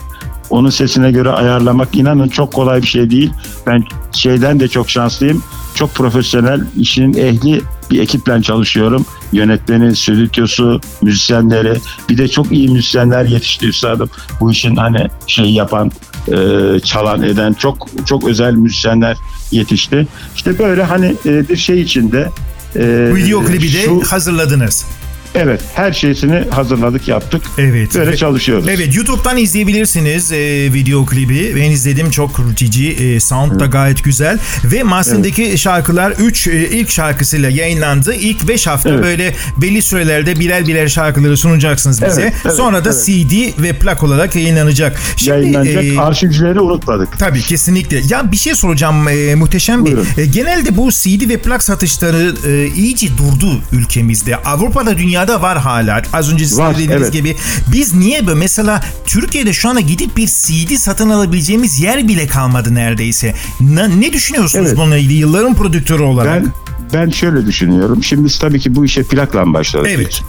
onun 0.50 0.70
sesine 0.70 1.12
göre 1.12 1.30
ayarlamak 1.30 1.96
inanın 1.96 2.28
çok 2.28 2.52
kolay 2.52 2.82
bir 2.82 2.86
şey 2.86 3.10
değil. 3.10 3.30
Ben 3.66 3.84
şeyden 4.12 4.60
de 4.60 4.68
çok 4.68 4.90
şanslıyım. 4.90 5.42
Çok 5.74 5.94
profesyonel, 5.94 6.60
işin 6.76 7.14
ehli 7.14 7.62
bir 7.90 8.00
ekiple 8.00 8.42
çalışıyorum. 8.42 9.06
Yönetmeni, 9.32 9.96
stüdyosu, 9.96 10.80
müzisyenleri. 11.02 11.78
Bir 12.08 12.18
de 12.18 12.28
çok 12.28 12.52
iyi 12.52 12.68
müzisyenler 12.68 13.24
yetişti 13.24 13.68
üstadım. 13.68 14.10
Bu 14.40 14.52
işin 14.52 14.76
hani 14.76 15.08
şey 15.26 15.52
yapan, 15.52 15.92
e, 16.28 16.80
çalan 16.80 17.22
eden 17.22 17.52
çok 17.52 17.86
çok 18.06 18.28
özel 18.28 18.52
müzisyenler 18.54 19.16
yetişti. 19.50 20.06
İşte 20.36 20.58
böyle 20.58 20.82
hani 20.82 21.14
e, 21.26 21.48
bir 21.48 21.56
şey 21.56 21.80
içinde 21.80 22.30
e, 22.76 23.14
Video 23.14 23.44
klibi 23.44 23.72
de 23.72 23.84
şu- 23.84 24.02
hazırladınız. 24.06 24.86
Evet 25.34 25.60
her 25.74 25.92
şeysini 25.92 26.44
hazırladık 26.50 27.08
yaptık. 27.08 27.42
Evet. 27.58 27.94
Böyle 27.94 28.10
Ve- 28.10 28.16
çalışıyoruz. 28.16 28.68
Evet 28.68 28.96
YouTube'dan 28.96 29.36
izleyebilirsiniz 29.36 30.32
e, 30.32 30.38
video 30.72 31.06
klibi. 31.06 31.52
Ben 31.56 31.70
izledim 31.70 32.10
çok 32.10 32.40
cici. 32.56 32.90
E, 32.90 33.20
sound 33.20 33.60
da 33.60 33.66
gayet 33.66 34.04
güzel. 34.04 34.38
Ve 34.64 34.82
Mahsen'deki 34.82 35.58
şarkılar 35.58 36.10
3 36.10 36.46
ilk 36.46 36.90
şarkısıyla 36.90 37.50
yayınlandı. 37.50 38.14
İlk 38.14 38.48
5 38.48 38.66
hafta 38.66 38.90
Evet. 38.90 39.02
böyle 39.04 39.34
belli 39.56 39.82
sürelerde 39.82 40.40
birer 40.40 40.66
birer 40.66 40.88
şarkıları 40.88 41.36
sunacaksınız 41.36 42.02
bize. 42.02 42.22
Evet, 42.22 42.34
evet, 42.44 42.56
Sonra 42.56 42.84
da 42.84 42.90
evet. 42.90 43.04
CD 43.06 43.62
ve 43.62 43.72
plak 43.72 44.02
olarak 44.02 44.36
yayınlanacak. 44.36 45.00
Şimdi, 45.16 45.30
Yayınlanacak. 45.30 45.84
e, 45.84 46.00
Arşivcileri 46.00 46.60
unutmadık. 46.60 47.18
Tabii 47.18 47.40
kesinlikle. 47.42 48.00
Ya 48.08 48.32
bir 48.32 48.36
şey 48.36 48.54
soracağım 48.54 49.08
e, 49.08 49.34
Muhteşem. 49.34 49.86
Buyurun. 49.86 50.06
E, 50.18 50.26
genelde 50.26 50.76
bu 50.76 50.90
CD 50.92 51.28
ve 51.28 51.36
plak 51.36 51.62
satışları 51.62 52.34
e, 52.48 52.66
iyice 52.76 53.08
durdu 53.18 53.60
ülkemizde. 53.72 54.36
Avrupa'da 54.36 54.98
dünyada 55.26 55.42
var 55.42 55.58
hala. 55.58 56.02
Az 56.12 56.32
önce 56.32 56.44
siz 56.46 56.58
Var, 56.58 56.74
dediğiniz 56.74 57.02
evet. 57.02 57.12
gibi. 57.12 57.36
Biz 57.72 57.94
niye 57.94 58.26
böyle 58.26 58.38
mesela 58.38 58.80
Türkiye'de 59.06 59.52
şu 59.52 59.68
anda 59.68 59.80
gidip 59.80 60.16
bir 60.16 60.26
CD 60.26 60.76
satın 60.76 61.10
alabileceğimiz 61.10 61.80
yer 61.80 62.08
bile 62.08 62.26
kalmadı 62.26 62.74
neredeyse. 62.74 63.34
Ne, 63.60 64.00
ne 64.00 64.12
düşünüyorsunuz 64.12 64.66
Evet. 64.68 64.76
bununla 64.78 64.96
ilgili 64.96 65.12
yılların 65.14 65.54
prodüktörü 65.54 66.02
olarak? 66.02 66.42
Ben 66.42 66.52
ben 66.92 67.10
şöyle 67.10 67.46
düşünüyorum. 67.46 68.04
Şimdi 68.04 68.24
biz 68.24 68.38
tabii 68.38 68.60
ki 68.60 68.74
bu 68.74 68.84
işe 68.84 69.02
plakla 69.02 69.52
başladık. 69.54 69.90
Evet. 69.94 70.22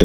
Ee, 0.00 0.04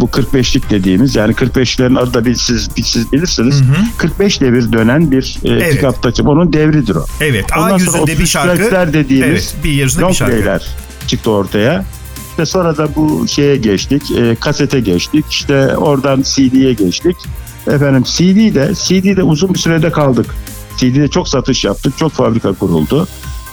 bu 0.00 0.06
45'lik 0.06 0.70
dediğimiz 0.70 1.16
yani 1.16 1.32
45'lerin 1.32 1.98
adı 1.98 2.14
da 2.14 2.24
bir 2.24 2.34
siz, 2.34 2.76
bir 2.76 2.82
siz 2.82 3.12
bilirsiniz. 3.12 3.62
45 3.98 4.40
devir 4.40 4.72
dönen 4.72 5.10
bir 5.10 5.38
e, 5.44 5.48
Evet. 5.48 5.74
pick-up 5.74 6.00
takım. 6.02 6.26
Onun 6.26 6.52
devridir 6.52 6.94
o. 6.94 7.04
Evet. 7.20 7.44
A 7.52 7.60
Ondan 7.60 7.78
sonra 7.78 7.98
yüzünde 7.98 8.06
bir 8.06 8.12
33 8.12 8.28
şarkı. 8.30 8.92
dediğimiz 8.92 9.52
Evet. 9.54 9.64
Bir 9.64 9.70
yüzünde 9.70 10.08
bir 10.08 10.14
şarkı. 10.14 10.60
çıktı 11.06 11.30
ortaya. 11.30 11.84
İşte 12.36 12.46
sonra 12.46 12.76
da 12.76 12.94
bu 12.96 13.28
şeye 13.28 13.56
geçtik. 13.56 14.10
e, 14.10 14.34
kasete 14.34 14.80
geçtik. 14.80 15.24
İşte 15.30 15.76
oradan 15.76 16.22
CD'ye 16.22 16.72
geçtik. 16.72 17.16
Efendim 17.66 18.02
CD'de 18.02 18.72
CD'de 18.74 19.22
uzun 19.22 19.54
bir 19.54 19.58
sürede 19.58 19.92
kaldık. 19.92 20.26
CD'de 20.76 21.08
çok 21.08 21.28
satış 21.28 21.64
yaptık. 21.64 21.98
Çok 21.98 22.12
fabrika 22.12 22.52
kuruldu. 22.52 23.08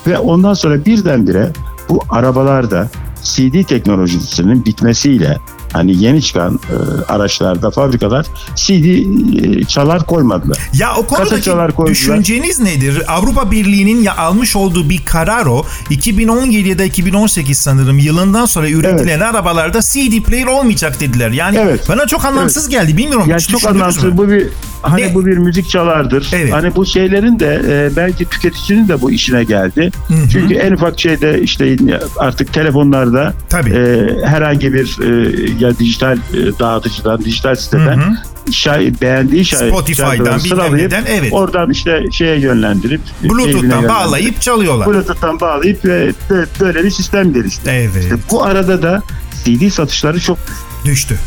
Ve 0.07 0.17
ondan 0.17 0.53
sonra 0.53 0.85
birdenbire 0.85 1.51
bu 1.89 1.99
arabalarda 2.09 2.89
CD 3.23 3.63
teknolojisinin 3.63 4.65
bitmesiyle 4.65 5.37
hani 5.73 6.03
yeni 6.03 6.21
çıkan 6.21 6.59
e, 6.69 7.11
araçlarda 7.11 7.71
fabrikalar 7.71 8.25
CD 8.55 8.85
e, 9.61 9.63
çalar 9.65 10.05
koymadılar. 10.05 10.57
Ya 10.73 10.95
o 10.95 11.07
konudaki 11.07 11.29
Kasetçalar 11.29 11.71
koydular. 11.71 11.91
düşünceniz 11.91 12.59
nedir? 12.59 13.01
Avrupa 13.07 13.51
Birliği'nin 13.51 14.03
ya 14.03 14.17
almış 14.17 14.55
olduğu 14.55 14.89
bir 14.89 15.05
karar 15.05 15.45
o. 15.45 15.65
2017 15.89 16.69
ya 16.69 16.79
da 16.79 16.83
2018 16.83 17.57
sanırım 17.57 17.99
yılından 17.99 18.45
sonra 18.45 18.69
üretilen 18.69 19.19
arabalarda 19.19 19.79
CD 19.81 20.21
player 20.23 20.45
olmayacak 20.47 20.99
dediler. 20.99 21.29
Yani 21.29 21.57
Evet. 21.61 21.85
bana 21.89 22.07
çok 22.07 22.25
anlamsız 22.25 22.69
geldi. 22.69 22.97
Bilmiyorum. 22.97 23.29
Yani 23.29 23.41
çok 23.41 23.65
anlamsız. 23.65 24.03
mü? 24.03 24.17
Bu 24.17 24.29
bir 24.29 24.47
hani 24.83 25.01
Ne? 25.01 25.15
bu 25.15 25.25
bir 25.25 25.37
müzik 25.37 25.69
çalardır. 25.69 26.29
Evet. 26.33 26.53
Hani 26.53 26.75
bu 26.75 26.85
şeylerin 26.85 27.39
de 27.39 27.61
e, 27.67 27.95
belki 27.95 28.25
tüketicinin 28.25 28.87
de 28.87 29.01
bu 29.01 29.11
işine 29.11 29.43
geldi. 29.43 29.91
Çünkü 30.31 30.53
en 30.53 30.71
ufak 30.71 30.99
şeyde 30.99 31.41
işte 31.41 31.75
artık 32.17 32.53
telefonlarda 32.53 33.33
Tabii. 33.49 33.69
e, 33.69 34.07
herhangi 34.25 34.73
bir 34.73 34.97
e, 35.01 35.39
ya 35.59 35.79
dijital 35.79 36.17
e, 36.17 36.59
dağıtıcıdan, 36.59 37.25
dijital 37.25 37.55
siteden 37.55 38.17
şay, 38.51 38.93
beğendiği 39.01 39.45
şay, 39.45 39.69
Spotify'dan, 39.69 40.37
sıralayıp 40.37 40.93
evet. 41.07 41.33
Oradan 41.33 41.69
işte 41.69 42.03
şeye 42.11 42.39
yönlendirip 42.39 43.01
Bluetooth'tan 43.23 43.89
bağlayıp 43.89 44.41
çalıyorlar. 44.41 44.87
Bluetooth'tan 44.87 45.39
bağlayıp 45.39 45.85
ve 45.85 46.11
bö- 46.29 46.45
böyle 46.59 46.83
bir 46.83 46.89
sistem 46.89 47.33
gelişti. 47.33 47.69
Evet. 47.69 48.03
İşte 48.03 48.15
bu 48.31 48.43
arada 48.43 48.81
da 48.81 49.01
CD 49.45 49.69
satışları 49.69 50.19
çok 50.19 50.37
Düştü. 50.37 50.72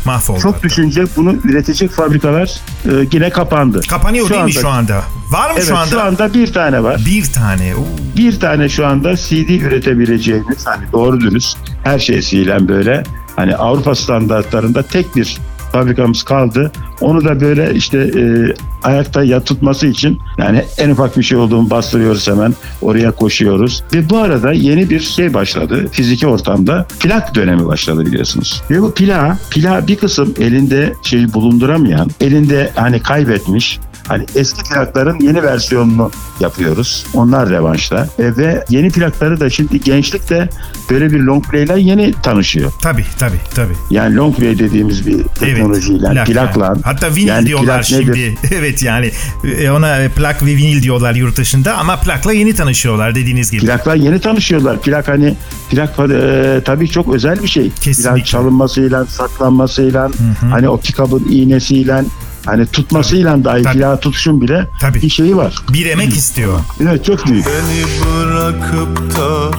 Mahvoldu. 0.05 0.39
çok 0.39 0.63
düşünce 0.63 1.03
bunu 1.15 1.35
üretecek 1.43 1.91
fabrikalar 1.91 2.47
e, 2.85 2.89
yine 3.11 3.29
kapandı. 3.29 3.81
Kapanıyor 3.89 4.29
değil 4.29 4.43
mi 4.43 4.53
şu 4.53 4.69
anda? 4.69 5.03
Var 5.29 5.49
mı 5.49 5.53
Evet 5.57 5.67
şu 5.67 5.77
anda? 5.77 5.89
şu 5.89 6.01
anda 6.01 6.33
bir 6.33 6.53
tane 6.53 6.83
var. 6.83 7.01
Bir 7.05 7.33
tane. 7.33 7.75
Oo. 7.75 7.85
Bir 8.17 8.39
tane 8.39 8.69
şu 8.69 8.85
anda 8.87 9.15
CD 9.15 9.49
üretebileceğimiz 9.61 10.65
hani 10.67 10.91
doğru 10.91 11.21
dürüst 11.21 11.57
her 11.83 11.99
şeysiyle 11.99 12.67
böyle 12.67 13.03
hani 13.35 13.55
Avrupa 13.55 13.95
standartlarında 13.95 14.83
tek 14.83 15.15
bir 15.15 15.37
fabrikamız 15.71 16.23
kaldı. 16.23 16.71
Onu 17.01 17.25
da 17.25 17.41
böyle 17.41 17.73
işte 17.73 17.97
e, 17.97 18.53
ayakta 18.83 19.23
ya 19.23 19.43
tutması 19.43 19.87
için 19.87 20.19
yani 20.37 20.65
en 20.77 20.89
ufak 20.89 21.17
bir 21.17 21.23
şey 21.23 21.37
olduğunu 21.37 21.69
bastırıyoruz 21.69 22.27
hemen 22.27 22.53
oraya 22.81 23.11
koşuyoruz. 23.11 23.83
Ve 23.93 24.09
bu 24.09 24.17
arada 24.17 24.51
yeni 24.51 24.89
bir 24.89 24.99
şey 24.99 25.33
başladı 25.33 25.87
fiziki 25.91 26.27
ortamda 26.27 26.87
plak 26.99 27.35
dönemi 27.35 27.65
başladı 27.65 28.05
biliyorsunuz. 28.05 28.63
Ve 28.69 28.81
bu 28.81 28.93
plak, 28.93 29.51
plak 29.51 29.87
bir 29.87 29.95
kısım 29.95 30.33
elinde 30.39 30.93
şeyi 31.03 31.33
bulunduramayan, 31.33 32.09
elinde 32.21 32.71
hani 32.75 32.99
kaybetmiş 32.99 33.79
Hani 34.07 34.25
eski 34.35 34.63
plakların 34.63 35.19
yeni 35.19 35.43
versiyonunu 35.43 36.11
yapıyoruz. 36.39 37.05
Onlar 37.13 37.49
revanşta. 37.49 38.07
E, 38.19 38.37
ve 38.37 38.65
yeni 38.69 38.89
plakları 38.89 39.39
da 39.39 39.49
şimdi 39.49 39.79
gençlik 39.81 40.29
de 40.29 40.49
böyle 40.89 41.11
bir 41.11 41.19
long 41.19 41.45
play 41.45 41.63
ile 41.63 41.79
yeni 41.79 42.13
tanışıyor. 42.23 42.71
Tabii 42.81 43.05
tabii 43.19 43.39
tabii. 43.55 43.73
Yani 43.89 44.15
long 44.15 44.35
play 44.35 44.59
dediğimiz 44.59 45.07
bir 45.07 45.23
teknolojiyle, 45.23 46.09
plak 46.11 46.27
plakla. 46.27 46.65
yani. 46.65 46.81
Hatta 46.83 47.15
vinil 47.15 47.27
Yani 47.27 47.47
diyorlar 47.47 47.75
plak 47.77 47.85
şimdi. 47.85 48.11
nedir? 48.11 48.37
evet 48.51 48.83
yani 48.83 49.11
e, 49.59 49.69
ona 49.71 49.97
e, 49.97 50.09
plak 50.09 50.43
ve 50.45 50.55
vinil 50.55 50.83
diyorlar 50.83 51.15
yurt 51.15 51.37
dışında 51.37 51.77
ama 51.77 51.95
plakla 51.95 52.33
yeni 52.33 52.55
tanışıyorlar 52.55 53.15
dediğiniz 53.15 53.51
gibi. 53.51 53.65
Plakla 53.65 53.95
yeni 53.95 54.19
tanışıyorlar. 54.19 54.81
Plak 54.81 55.07
hani 55.07 55.33
plak 55.69 55.99
e, 56.11 56.61
tabii 56.65 56.89
çok 56.89 57.15
özel 57.15 57.43
bir 57.43 57.47
şey. 57.47 57.71
Kesinlikle. 57.81 58.15
Plak 58.15 58.25
çalınmasıyla, 58.25 59.05
saklanmasıyla, 59.05 60.09
hani 60.51 60.69
o 60.69 60.77
pikabın 60.79 61.27
iğnesiyle, 61.29 62.03
hani 62.47 62.65
tutmasıyla 62.67 63.43
dahi 63.43 63.63
Tabii. 63.63 63.77
plağı 63.77 63.99
tutuşun 63.99 64.41
bile 64.41 64.67
Tabii. 64.81 65.01
bir 65.01 65.09
şeyi 65.09 65.37
var. 65.37 65.55
Bir 65.73 65.85
emek 65.85 66.13
istiyor. 66.13 66.59
Evet 66.83 67.05
çok 67.05 67.27
büyük. 67.27 67.45
Beni 67.45 67.83
bırakıp 68.05 69.15
da 69.17 69.57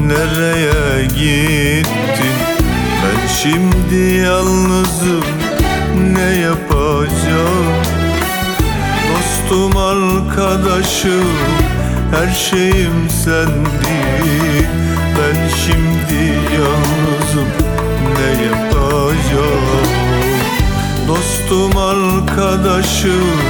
nereye 0.00 1.04
gittin? 1.04 2.36
Ben 3.02 3.28
şimdi 3.42 4.04
yalnızım 4.04 5.24
ne 6.14 6.20
yapacağım? 6.36 7.66
Dostum 9.12 9.76
arkadaşım 9.76 11.26
her 12.14 12.34
şeyim 12.34 13.10
sendin 13.24 14.66
Ben 15.18 15.48
şimdi 15.48 16.22
yalnızım 16.54 17.48
ne 18.16 18.44
yapacağım? 18.44 19.65
Dostum 21.08 21.76
arkadaşım 21.76 23.40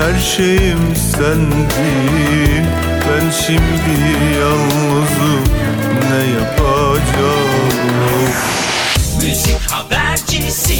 her 0.00 0.20
şeyim 0.20 0.96
sendin 0.96 2.66
Ben 3.08 3.30
şimdi 3.30 4.00
yalnızım 4.40 5.44
ne 6.10 6.24
yapacağım? 6.32 7.72
Müzik 9.22 9.70
habercisi 9.70 10.74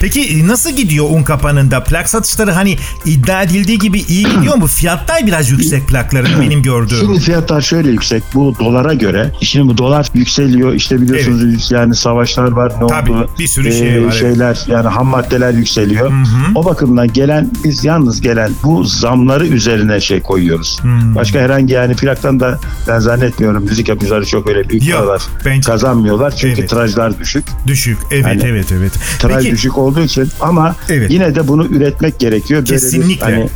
Peki 0.00 0.20
e, 0.20 0.46
nasıl 0.46 0.70
gidiyor 0.70 1.06
un 1.10 1.22
kapanında? 1.22 1.84
Plak 1.84 2.08
satışları 2.08 2.50
hani 2.50 2.76
iddia 3.04 3.42
edildiği 3.42 3.78
gibi 3.78 3.98
iyi 3.98 4.24
gidiyor 4.36 4.54
mu? 4.56 4.66
Fiyatlar 4.66 5.26
biraz 5.26 5.50
yüksek 5.50 5.88
plakların 5.88 6.40
benim 6.40 6.62
gördüğüm. 6.62 6.98
Şimdi 6.98 7.20
fiyatlar 7.20 7.60
şöyle 7.60 7.90
yüksek. 7.90 8.22
Bu 8.34 8.54
dolara 8.58 8.94
göre. 8.94 9.32
Şimdi 9.40 9.68
bu 9.68 9.78
dolar 9.78 10.06
yükseliyor. 10.14 10.72
İşte 10.72 11.00
biliyorsunuz 11.00 11.70
yani 11.70 11.94
savaşlar 11.94 12.50
var. 12.52 12.72
Ne 12.82 12.86
Tabii, 12.86 13.12
oldu? 13.12 13.30
bir 13.38 13.46
sürü 13.46 13.72
şey 13.72 13.88
var, 13.88 14.02
evet. 14.02 14.14
Şeyler 14.14 14.58
yani 14.68 14.88
ham 14.88 15.06
maddeler 15.06 15.52
yükseliyor. 15.52 16.12
O 16.54 16.64
bakımdan 16.64 17.12
gelen 17.12 17.50
biz 17.64 17.84
yalnız 17.84 18.20
gelen 18.20 18.50
bu 18.64 18.84
zamları 18.84 19.46
üzerine 19.46 20.00
şey 20.00 20.20
koyuyoruz. 20.20 20.80
Başka 21.14 21.38
herhangi 21.38 21.72
yani 21.72 21.94
plaktan 21.94 22.40
da 22.40 22.58
ben 22.88 22.98
zannetmiyorum 22.98 23.64
müzik 23.64 23.88
yapımcıları 23.88 24.26
çok 24.26 24.48
öyle 24.48 24.68
büyük 24.68 24.88
Yok, 24.88 24.98
paralar 24.98 25.22
bence- 25.44 25.70
kazanmıyorlar. 25.70 26.30
Çünkü 26.36 26.60
Evet. 26.60 26.70
tirajlar 26.70 27.18
düşük. 27.18 27.44
Düşük. 27.66 27.98
Evet 28.10 28.26
Yani 28.26 28.42
evet 28.44 28.72
evet. 28.72 28.92
Tiraj 29.20 29.36
Peki 29.44 29.50
düşük 29.56 29.78
olduğu 29.78 29.89
için 29.98 30.28
ama 30.40 30.74
Evet. 30.88 31.10
yine 31.10 31.34
de 31.34 31.48
bunu 31.48 31.66
üretmek 31.66 32.18
gerekiyor. 32.18 32.60
Böyle 32.60 32.66
bir 32.76 32.80
Kesinlikle. 32.80 33.24
hani 33.24 33.48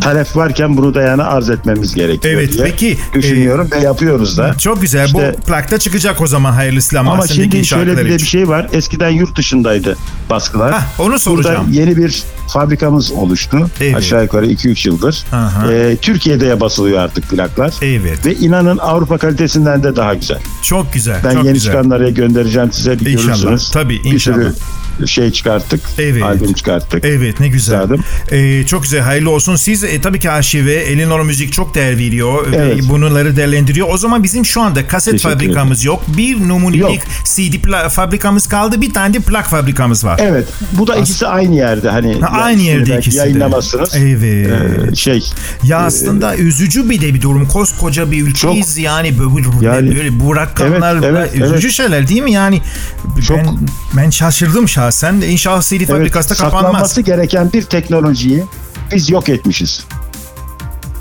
talep 0.00 0.36
varken 0.36 0.76
bunu 0.76 0.94
da 0.94 1.02
yani 1.02 1.22
arz 1.22 1.50
etmemiz 1.50 1.94
gerekiyor 1.94 2.34
Evet, 2.34 2.52
diye 2.52 2.64
peki, 2.64 2.98
düşünüyorum 3.14 3.68
ve 3.72 3.78
yapıyoruz 3.78 4.38
da. 4.38 4.54
çok 4.58 4.80
güzel. 4.80 5.06
İşte- 5.06 5.34
Bu 5.38 5.42
plakta 5.42 5.78
çıkacak 5.78 6.20
o 6.20 6.26
zaman 6.26 6.52
hayırlısı 6.52 7.00
Ama 7.00 7.14
Mahsen'deki 7.16 7.50
şimdi 7.50 7.66
şöyle 7.66 7.92
bir 8.04 8.10
de 8.10 8.14
bir 8.14 8.18
şey 8.18 8.48
var. 8.48 8.68
Eskiden 8.72 9.08
yurt 9.10 9.36
dışındaydı 9.36 9.96
baskılar. 10.30 10.72
Hah, 10.72 11.00
onu 11.00 11.18
soracağım. 11.18 11.64
Burada 11.66 11.80
yeni 11.80 11.96
bir 11.96 12.22
fabrikamız 12.48 13.12
oluştu. 13.12 13.70
Evet. 13.80 13.96
Aşağı 13.96 14.22
yukarı 14.22 14.46
2-3 14.46 14.86
yıldır. 14.88 15.24
Aha. 15.32 15.72
Ee, 15.72 15.96
Türkiye'de 16.02 16.60
basılıyor 16.60 16.98
artık 16.98 17.28
plaklar. 17.30 17.72
Evet. 17.82 18.26
Ve 18.26 18.34
inanın 18.34 18.78
Avrupa 18.78 19.18
kalitesinden 19.18 19.82
de 19.82 19.96
daha 19.96 20.14
güzel. 20.14 20.38
Çok 20.62 20.92
güzel. 20.92 21.20
Ben 21.24 21.32
çok 21.34 21.44
yeni 21.44 21.54
güzel. 21.54 21.72
çıkanlara 21.72 22.08
göndereceğim 22.10 22.72
size 22.72 23.00
bir 23.00 23.06
İnşallah. 23.06 23.26
görürsünüz. 23.26 23.70
Tabii, 23.70 24.00
Bir 24.04 24.12
inşallah. 24.12 24.36
sürü 24.36 24.52
şey 25.06 25.30
çıkarttık. 25.30 25.80
Evet. 25.98 26.22
Albüm 26.22 26.52
çıkarttık. 26.52 27.04
Evet 27.04 27.40
ne 27.40 27.48
güzel. 27.48 27.74
Üstadım. 27.82 28.04
Ee, 28.30 28.66
çok 28.66 28.82
güzel 28.82 29.00
hayırlı 29.00 29.30
olsun. 29.30 29.56
Siz 29.56 29.84
e, 29.84 30.00
tabii 30.00 30.20
ki 30.20 30.30
arşive 30.30 30.74
Elinor 30.74 31.20
Müzik 31.20 31.52
çok 31.52 31.74
değer 31.74 31.98
veriyor 31.98 32.46
Evet. 32.54 32.84
ve 32.84 32.88
bunları 32.88 33.36
değerlendiriyor. 33.36 33.88
O 33.90 33.98
zaman 33.98 34.22
bizim 34.22 34.46
şu 34.46 34.62
anda 34.62 34.86
kaset 34.86 35.12
Teşekkür 35.12 35.34
fabrikamız 35.34 35.84
yok. 35.84 36.02
Bir 36.16 36.48
numunelik. 36.48 37.02
CD 37.24 37.88
fabrikamız 37.90 38.46
kaldı. 38.46 38.80
Bir 38.80 38.92
tane 38.92 39.14
de 39.14 39.18
plak 39.18 39.46
fabrikamız 39.50 40.04
var. 40.04 40.20
Evet. 40.22 40.48
Bu 40.72 40.86
da 40.86 40.96
ikisi 40.96 41.26
aynı 41.26 41.54
yerde. 41.54 41.88
Hani 41.90 42.20
Ha, 42.20 42.26
aynı 42.28 42.62
yerde 42.62 42.98
ikisi 42.98 43.16
de. 43.16 43.20
Yayınlamazsınız. 43.20 43.90
Evet. 43.96 44.50
Ee, 44.92 44.94
şey 44.94 45.24
Ya 45.62 45.78
aslında 45.78 46.36
üzücü 46.36 46.90
bir 46.90 47.00
de 47.00 47.14
bir 47.14 47.22
durum. 47.22 47.48
Koskoca 47.48 48.10
bir 48.10 48.22
ülkeyiz 48.26 48.78
yani 48.78 49.14
böyle, 49.18 49.66
Yani- 49.66 49.96
böyle 49.96 50.20
bu 50.20 50.36
rakamlar 50.36 50.96
Evet, 50.96 51.30
evet, 51.34 51.34
üzücü 51.34 51.66
evet. 51.66 51.76
şeyler 51.76 52.08
değil 52.08 52.22
mi 52.22 52.32
yani? 52.32 52.60
Çok. 53.28 53.38
Ben, 53.38 53.58
ben 53.96 54.10
şaşırdım 54.10 54.68
şahsen. 54.90 55.20
İnşallah 55.20 55.62
CD 55.62 55.86
fabrikası 55.86 56.30
da 56.30 56.34
kapanmaz. 56.34 56.62
saklanması 56.62 57.00
gereken 57.00 57.52
bir 57.52 57.62
teknolojiyi 57.62 58.44
biz 58.92 59.10
yok 59.10 59.28
etmişiz. 59.28 59.84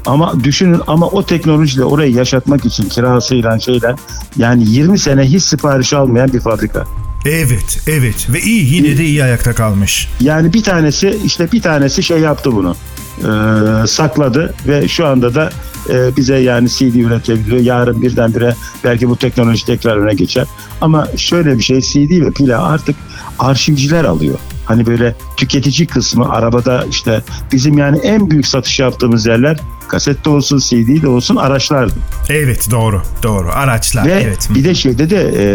Ama 0.06 0.44
düşünün 0.44 0.82
ama 0.88 1.08
o 1.08 1.26
teknolojiyle 1.26 1.84
orayı 1.84 2.14
yaşatmak 2.14 2.66
için 2.66 2.90
kirasıyla 2.90 3.60
şeyle 3.60 3.96
yani 4.38 4.70
20 4.70 5.00
sene 5.00 5.24
hiç 5.24 5.44
sipariş 5.44 5.94
almayan 5.94 6.34
bir 6.34 6.40
fabrika. 6.40 6.84
Evet, 7.26 7.80
evet 7.88 8.28
ve 8.34 8.42
iyi 8.42 8.76
yine 8.76 8.98
de 8.98 9.06
iyi 9.06 9.24
ayakta 9.24 9.54
kalmış. 9.54 10.10
Yani 10.20 10.54
bir 10.54 10.64
tanesi 10.64 11.20
işte 11.26 11.52
bir 11.52 11.62
tanesi 11.62 12.04
şey 12.04 12.20
yaptı 12.20 12.52
bunu. 12.52 12.76
Ee, 13.18 13.88
sakladı 13.88 14.54
ve 14.68 14.88
şu 14.88 15.06
anda 15.08 15.36
da 15.36 15.50
e, 15.90 16.16
bize 16.18 16.38
yani 16.38 16.70
CD 16.70 16.96
üretebiliyor. 16.96 17.62
Yarın 17.62 18.02
birdenbire 18.02 18.56
belki 18.84 19.10
bu 19.10 19.16
teknoloji 19.16 19.66
tekrar 19.66 19.98
öne 19.98 20.14
geçer. 20.14 20.46
Ama 20.82 21.08
şöyle 21.18 21.58
bir 21.58 21.64
şey 21.64 21.82
CD 21.82 22.26
ve 22.26 22.32
pila 22.32 22.64
artık 22.64 22.96
arşivciler 23.40 24.04
alıyor. 24.04 24.40
Hani 24.68 24.86
böyle 24.86 25.16
tüketici 25.38 25.88
kısmı 25.88 26.30
arabada 26.30 26.86
işte 26.90 27.22
bizim 27.52 27.78
yani 27.78 27.98
en 28.00 28.32
büyük 28.32 28.48
satış 28.48 28.80
yaptığımız 28.80 29.26
yerler 29.26 29.58
kasette 29.88 30.30
olsun 30.30 30.58
CD 30.58 31.02
de 31.02 31.08
olsun 31.08 31.36
araçlardı. 31.36 31.94
Evet 32.30 32.68
doğru, 32.72 33.02
doğru. 33.24 33.50
Araçlar 33.54 34.06
Ve 34.06 34.12
evet. 34.12 34.50
bir 34.56 34.64
de 34.64 34.76
şeyde 34.76 35.10
de 35.10 35.32
e, 35.38 35.46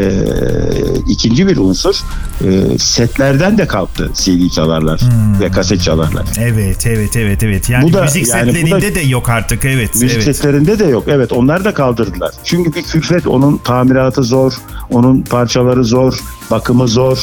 ikinci 1.08 1.46
bir 1.46 1.56
unsur 1.56 1.94
e, 2.44 2.78
setlerden 2.78 3.58
de 3.58 3.66
kalktı 3.66 4.10
CD 4.14 4.48
çalarlar 4.54 5.00
Hmm. 5.00 5.40
ve 5.40 5.50
kaset 5.50 5.82
çalarlar. 5.82 6.24
Evet, 6.38 6.86
evet, 6.86 7.16
evet, 7.16 7.42
evet. 7.42 7.70
Yani 7.70 7.84
Bu 7.84 7.92
da- 7.92 8.02
müzik 8.02 8.28
yani 8.28 8.52
setlerinde 8.52 8.90
da- 8.90 8.94
de 8.94 9.00
yok 9.00 9.28
artık. 9.28 9.64
Evet, 9.64 9.94
Müzik 9.94 10.10
evet. 10.24 10.36
setlerinde 10.36 10.78
de 10.78 10.84
yok. 10.84 11.04
Evet 11.08 11.32
onlar 11.32 11.64
da 11.64 11.74
kaldırdılar. 11.74 12.30
Çünkü 12.44 12.74
bir 12.74 12.82
külfet 12.82 13.26
onun 13.26 13.56
tamiratı 13.56 14.22
zor, 14.22 14.52
onun 14.90 15.22
parçaları 15.22 15.84
zor, 15.84 16.14
bakımı 16.50 16.88
zor. 16.88 17.18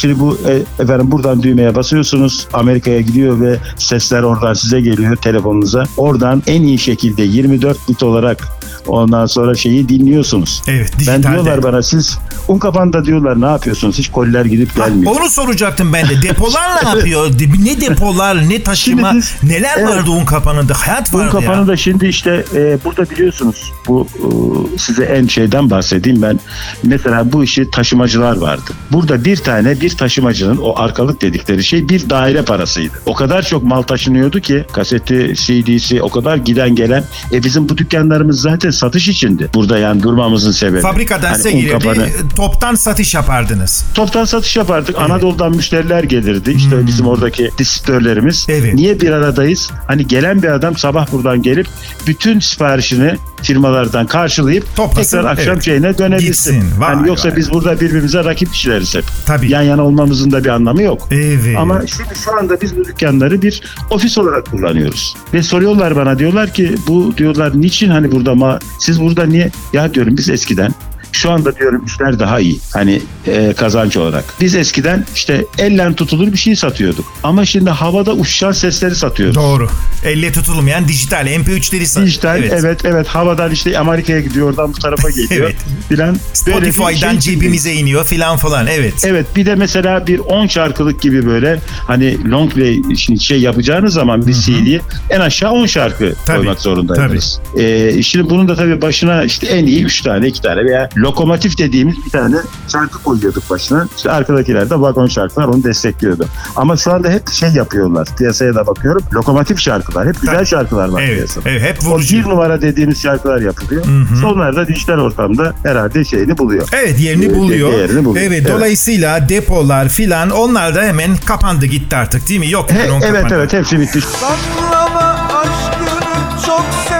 Şimdi 0.00 0.20
bu 0.20 0.38
e, 0.48 0.82
efendim 0.82 1.10
buradan 1.10 1.42
düğmeye 1.42 1.74
basıyorsunuz. 1.74 2.48
Amerika'ya 2.52 3.00
gidiyor 3.00 3.40
ve 3.40 3.56
sesler 3.76 4.22
oradan 4.22 4.54
size 4.54 4.80
geliyor 4.80 5.16
telefonunuza. 5.16 5.84
Oradan 5.96 6.42
en 6.46 6.62
iyi 6.62 6.78
şekilde 6.78 7.22
24 7.22 7.88
bit 7.88 8.02
olarak 8.02 8.48
ondan 8.86 9.26
sonra 9.26 9.54
şeyi 9.54 9.88
dinliyorsunuz. 9.88 10.62
Evet, 10.68 10.90
Ben 10.92 10.98
dijitalde. 11.00 11.22
diyorlar 11.32 11.62
bana 11.62 11.82
siz 11.82 12.18
un 12.48 12.58
kapanda 12.58 13.04
diyorlar 13.04 13.40
ne 13.40 13.46
yapıyorsunuz? 13.46 13.98
Hiç 13.98 14.10
koliler 14.10 14.44
gidip 14.44 14.76
gelmiyor. 14.76 15.12
Onu 15.20 15.28
soracaktım 15.30 15.92
ben 15.92 16.08
de. 16.08 16.22
Depolar 16.22 16.84
ne 16.84 16.88
yapıyor? 16.98 17.30
Ne 17.64 17.80
depolar, 17.80 18.48
ne 18.48 18.62
taşıma, 18.62 19.14
biz- 19.14 19.34
neler 19.42 19.70
Evet. 19.78 19.88
vardı 19.88 20.10
un 20.10 20.24
kapanında? 20.24 20.72
Hayat 20.74 21.14
Un 21.14 21.18
vardı 21.18 21.30
kapanı 21.30 21.60
ya. 21.60 21.66
da 21.66 21.76
şimdi 21.76 22.06
işte 22.06 22.44
e, 22.54 22.78
burada 22.84 23.10
biliyorsunuz 23.10 23.72
bu 23.88 24.06
e, 24.16 24.78
size 24.78 25.04
en 25.04 25.26
şeyden 25.26 25.70
bahsedeyim 25.70 26.22
ben. 26.22 26.40
Mesela 26.82 27.32
bu 27.32 27.44
işi 27.44 27.70
taşımacılar 27.70 28.36
vardı. 28.36 28.70
Burada 28.92 29.24
bir 29.24 29.36
tane 29.36 29.80
bir 29.80 29.90
taşımacının 29.96 30.56
o 30.56 30.74
arkalık 30.78 31.22
dedikleri 31.22 31.64
şey 31.64 31.88
bir 31.88 32.10
daire 32.10 32.42
parasıydı. 32.42 32.92
O 33.06 33.14
kadar 33.14 33.42
çok 33.42 33.62
mal 33.62 33.82
taşınıyordu 33.82 34.40
ki 34.40 34.64
kaseti, 34.72 35.32
CD'si 35.36 36.02
o 36.02 36.08
kadar 36.08 36.36
giden 36.36 36.74
gelen. 36.74 37.04
E 37.32 37.44
bizim 37.44 37.68
bu 37.68 37.78
dükkanlarımız 37.78 38.40
zaten 38.40 38.69
satış 38.72 39.08
içindi. 39.08 39.50
Burada 39.54 39.78
yani 39.78 40.02
durmamızın 40.02 40.52
sebebi. 40.52 40.80
Fabrikadan 40.80 41.28
Hani 41.28 41.36
size 41.36 41.50
gelirdi, 41.50 41.70
kapanı- 41.72 42.08
toptan 42.36 42.74
satış 42.74 43.14
yapardınız. 43.14 43.84
Toptan 43.94 44.24
satış 44.24 44.56
yapardık. 44.56 44.98
Anadolu'dan 44.98 45.56
müşteriler 45.56 46.04
gelirdi. 46.04 46.50
İşte 46.50 46.86
bizim 46.86 47.06
oradaki 47.06 47.50
disiptörlerimiz. 47.58 48.48
Hmm. 48.48 48.54
Evet. 48.54 48.74
Niye 48.74 49.00
bir 49.00 49.10
aradayız? 49.10 49.70
Hani 49.86 50.06
gelen 50.06 50.42
bir 50.42 50.48
adam 50.48 50.76
sabah 50.76 51.12
buradan 51.12 51.42
gelip 51.42 51.66
bütün 52.06 52.40
siparişini 52.40 53.16
firmalardan 53.42 54.06
karşılayıp 54.06 54.76
Toplasın, 54.76 55.16
tekrar 55.16 55.32
akşam 55.32 55.54
evet. 55.54 55.64
şeyine 55.64 55.98
dönebilsin. 55.98 56.52
Gitsin. 56.52 56.80
Vay, 56.80 56.94
hani 56.94 57.08
yoksa 57.08 57.28
vay. 57.28 57.36
biz 57.36 57.50
burada 57.50 57.80
birbirimize 57.80 58.24
rakip 58.24 58.52
kişileriz 58.52 58.94
hep. 58.94 59.04
Tabii. 59.26 59.50
Yan 59.52 59.62
yana 59.62 59.84
olmamızın 59.84 60.30
da 60.30 60.44
bir 60.44 60.48
anlamı 60.48 60.82
yok. 60.82 61.08
Evet. 61.10 61.56
Ama 61.58 61.86
şimdi 61.86 62.14
şu 62.24 62.38
anda 62.38 62.60
biz 62.60 62.76
bu 62.76 62.84
dükkanları 62.84 63.42
bir 63.42 63.62
ofis 63.90 64.18
olarak 64.18 64.50
kullanıyoruz. 64.50 65.16
Ve 65.34 65.42
soruyorlar 65.42 65.96
bana 65.96 66.18
diyorlar 66.18 66.52
ki 66.54 66.74
bu 66.88 67.14
diyorlar 67.18 67.60
niçin 67.60 67.90
hani 67.90 68.12
burada 68.12 68.34
ma 68.34 68.58
siz 68.78 69.00
burada 69.00 69.26
niye? 69.26 69.50
Ya 69.72 69.94
diyorum 69.94 70.16
biz 70.16 70.28
eskiden 70.28 70.74
Şu 71.12 71.30
anda 71.30 71.56
diyorum 71.56 71.84
işler 71.86 72.18
daha 72.18 72.40
iyi. 72.40 72.58
Hani 72.72 73.02
e, 73.26 73.52
kazanç 73.52 73.96
olarak. 73.96 74.24
Biz 74.40 74.54
eskiden 74.54 75.04
işte 75.14 75.44
ellen 75.58 75.94
tutulur 75.94 76.32
bir 76.32 76.36
şey 76.38 76.56
satıyorduk. 76.56 77.04
Ama 77.22 77.44
şimdi 77.44 77.70
havada 77.70 78.12
uçuşan 78.12 78.52
sesleri 78.52 78.94
satıyoruz. 78.94 79.36
Doğru. 79.36 79.68
Elle 80.04 80.32
tutulmayan 80.32 80.88
dijital 80.88 81.26
MP3'leri 81.26 81.84
sat. 81.84 82.06
Dijital 82.06 82.42
evet. 82.42 82.80
evet 82.84 83.06
havadan 83.06 83.50
işte 83.50 83.78
Amerika'ya 83.78 84.20
gidiyor 84.20 84.48
oradan 84.48 84.72
bu 84.72 84.78
tarafa 84.78 85.10
geliyor 85.16 85.46
Evet. 85.46 85.56
filan. 85.88 86.16
Spotify'dan 86.32 87.10
şey 87.10 87.18
cebimize 87.18 87.72
iniyor 87.72 88.04
filan 88.04 88.36
falan 88.36 88.66
evet. 88.66 88.94
Evet 89.04 89.26
bir 89.36 89.46
de 89.46 89.54
mesela 89.54 90.06
bir 90.06 90.18
10 90.18 90.46
şarkılık 90.46 91.02
gibi 91.02 91.26
böyle 91.26 91.58
hani 91.86 92.30
long 92.30 92.52
play 92.52 92.82
şimdi 92.96 93.20
şey 93.20 93.40
yapacağınız 93.40 93.94
zaman 93.94 94.26
bir 94.26 94.32
CD 94.32 94.80
en 95.10 95.20
aşağı 95.20 95.50
10 95.50 95.66
şarkı 95.66 96.14
Tabii, 96.26 96.36
koymak 96.36 96.60
zorundaydınız. 96.60 97.40
Ee, 97.58 98.02
şimdi 98.02 98.30
bunun 98.30 98.48
da 98.48 98.56
tabii 98.56 98.82
başına 98.82 99.24
işte 99.24 99.46
en 99.46 99.66
iyi 99.66 99.84
3 99.84 100.02
tane 100.02 100.26
2 100.28 100.42
tane 100.42 100.64
veya 100.64 100.88
lokomotif 101.00 101.58
dediğimiz 101.58 101.96
bir 102.06 102.10
tane 102.10 102.36
şarkı 102.68 103.02
koyuyorduk 103.02 103.50
başına. 103.50 103.86
İşte 103.96 104.10
arkadakiler 104.10 104.70
de 104.70 104.80
vagon 104.80 105.06
şarkılar 105.06 105.44
onu 105.44 105.64
destekliyordu. 105.64 106.26
Ama 106.56 106.76
şu 106.76 106.92
anda 106.92 107.08
hep 107.08 107.28
şey 107.30 107.48
yapıyorlar. 107.50 108.08
Piyasaya 108.18 108.54
da 108.54 108.66
bakıyorum. 108.66 109.02
Lokomotif 109.14 109.58
şarkılar. 109.60 110.08
Hep 110.08 110.20
güzel 110.20 110.44
şarkılar 110.44 110.88
var 110.88 111.02
Evet, 111.02 111.16
piyasada. 111.16 111.50
evet 111.50 111.62
hep 111.62 111.78
O 111.82 111.84
bir 111.84 111.90
vurucu. 111.90 112.22
numara 112.28 112.62
dediğimiz 112.62 113.02
şarkılar 113.02 113.40
yapılıyor. 113.40 113.84
Onlar 114.26 114.56
da 114.56 114.66
dijital 114.68 114.98
ortamda 114.98 115.52
herhalde 115.62 116.04
şeyini 116.04 116.38
buluyor. 116.38 116.68
Evet 116.72 117.00
yerini 117.00 117.34
buluyor. 117.34 117.72
değerini 117.72 118.04
buluyor. 118.04 118.26
Evet, 118.26 118.40
Evet. 118.42 118.52
dolayısıyla 118.56 119.28
depolar 119.28 119.88
filan 119.88 120.30
onlar 120.30 120.74
da 120.74 120.82
hemen 120.82 121.16
kapandı 121.16 121.66
gitti 121.66 121.96
artık 121.96 122.28
değil 122.28 122.40
mi? 122.40 122.50
Yok 122.50 122.70
He, 122.70 122.78
evet 122.78 123.02
kapandı. 123.14 123.34
evet 123.34 123.52
hepsi 123.52 123.80
bitti. 123.80 124.00
Saklama 124.00 125.00
aşkını 125.38 126.00
çok 126.46 126.64
seviyorsan 126.88 126.99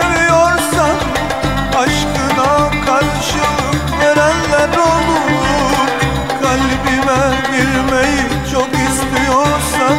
girmeyi 7.61 8.23
çok 8.53 8.69
istiyorsan 8.69 9.97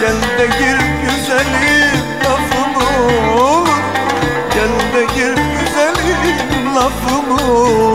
Gel 0.00 0.38
de 0.38 0.46
gir 0.46 0.78
güzelim 1.02 2.06
lafımı. 2.24 3.64
Gel 4.54 4.94
de 4.94 5.04
gir 5.14 5.34
güzelim 5.34 6.74
lafımı. 6.76 7.94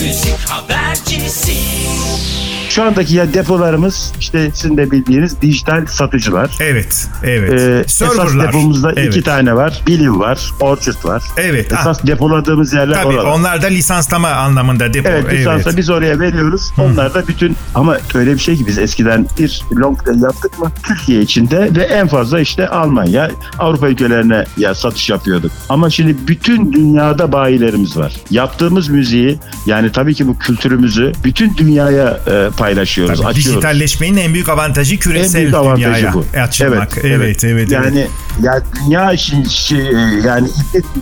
Müzik 0.00 0.38
habercisi 0.48 1.52
Şu 2.78 2.84
andaki 2.84 3.14
ya 3.14 3.34
depolarımız 3.34 4.12
işte 4.20 4.50
sizin 4.54 4.76
de 4.76 4.90
bildiğiniz 4.90 5.42
dijital 5.42 5.86
satıcılar. 5.86 6.50
Evet, 6.60 7.08
evet. 7.24 7.52
Ee, 7.52 7.80
esas 7.84 8.34
depomuzda 8.34 8.92
evet. 8.96 9.16
iki 9.16 9.22
tane 9.22 9.54
var. 9.54 9.82
Believe 9.86 10.18
var, 10.18 10.50
Orchard 10.60 11.04
var. 11.04 11.22
Evet. 11.36 11.72
ah, 11.76 11.80
Esas 11.80 12.06
depoladığımız 12.06 12.72
yerler 12.72 13.02
tabii 13.02 13.06
oralar. 13.06 13.24
onlar 13.24 13.62
da 13.62 13.66
lisanslama 13.66 14.28
anlamında 14.28 14.94
depo. 14.94 15.08
Evet, 15.08 15.32
lisansa 15.32 15.76
biz 15.76 15.90
oraya 15.90 16.20
veriyoruz. 16.20 16.72
Onlar 16.78 17.14
da 17.14 17.28
bütün 17.28 17.56
ama 17.74 17.96
öyle 18.14 18.34
bir 18.34 18.38
şey 18.38 18.56
ki 18.56 18.66
biz 18.66 18.78
eskiden 18.78 19.26
bir 19.38 19.62
long 19.76 20.04
play 20.04 20.18
yaptık 20.18 20.58
mı 20.58 20.72
Türkiye 20.82 21.20
içinde 21.20 21.70
ve 21.76 21.82
en 21.82 22.08
fazla 22.08 22.40
işte 22.40 22.68
Almanya, 22.68 23.30
Avrupa 23.58 23.88
ülkelerine 23.88 24.44
ya 24.56 24.74
satış 24.74 25.10
yapıyorduk. 25.10 25.52
Ama 25.68 25.90
şimdi 25.90 26.16
bütün 26.28 26.72
dünyada 26.72 27.32
bayilerimiz 27.32 27.96
var. 27.96 28.12
Yaptığımız 28.30 28.88
müziği 28.88 29.38
yani 29.66 29.92
tabii 29.92 30.14
ki 30.14 30.28
bu 30.28 30.38
kültürümüzü 30.38 31.12
bütün 31.24 31.56
dünyaya 31.56 32.20
e, 32.26 32.50
paylaşıyoruz, 32.58 32.67
Tabii, 32.74 32.80
açıyoruz. 32.80 33.36
dijitalleşmenin 33.36 34.16
en 34.16 34.34
büyük 34.34 34.48
avantajı 34.48 34.94
En 34.94 35.00
küresel 35.00 35.42
büyük 35.42 35.54
avantajı 35.54 35.86
dünyaya 35.86 36.14
bu. 36.14 36.24
açılmak. 36.40 36.98
Evet, 36.98 37.44
evet, 37.44 37.44
evet. 37.44 37.70
Yani 37.70 38.06
ya 38.42 38.62
dünya 38.86 39.16
şey, 39.16 39.78
yani 40.26 40.48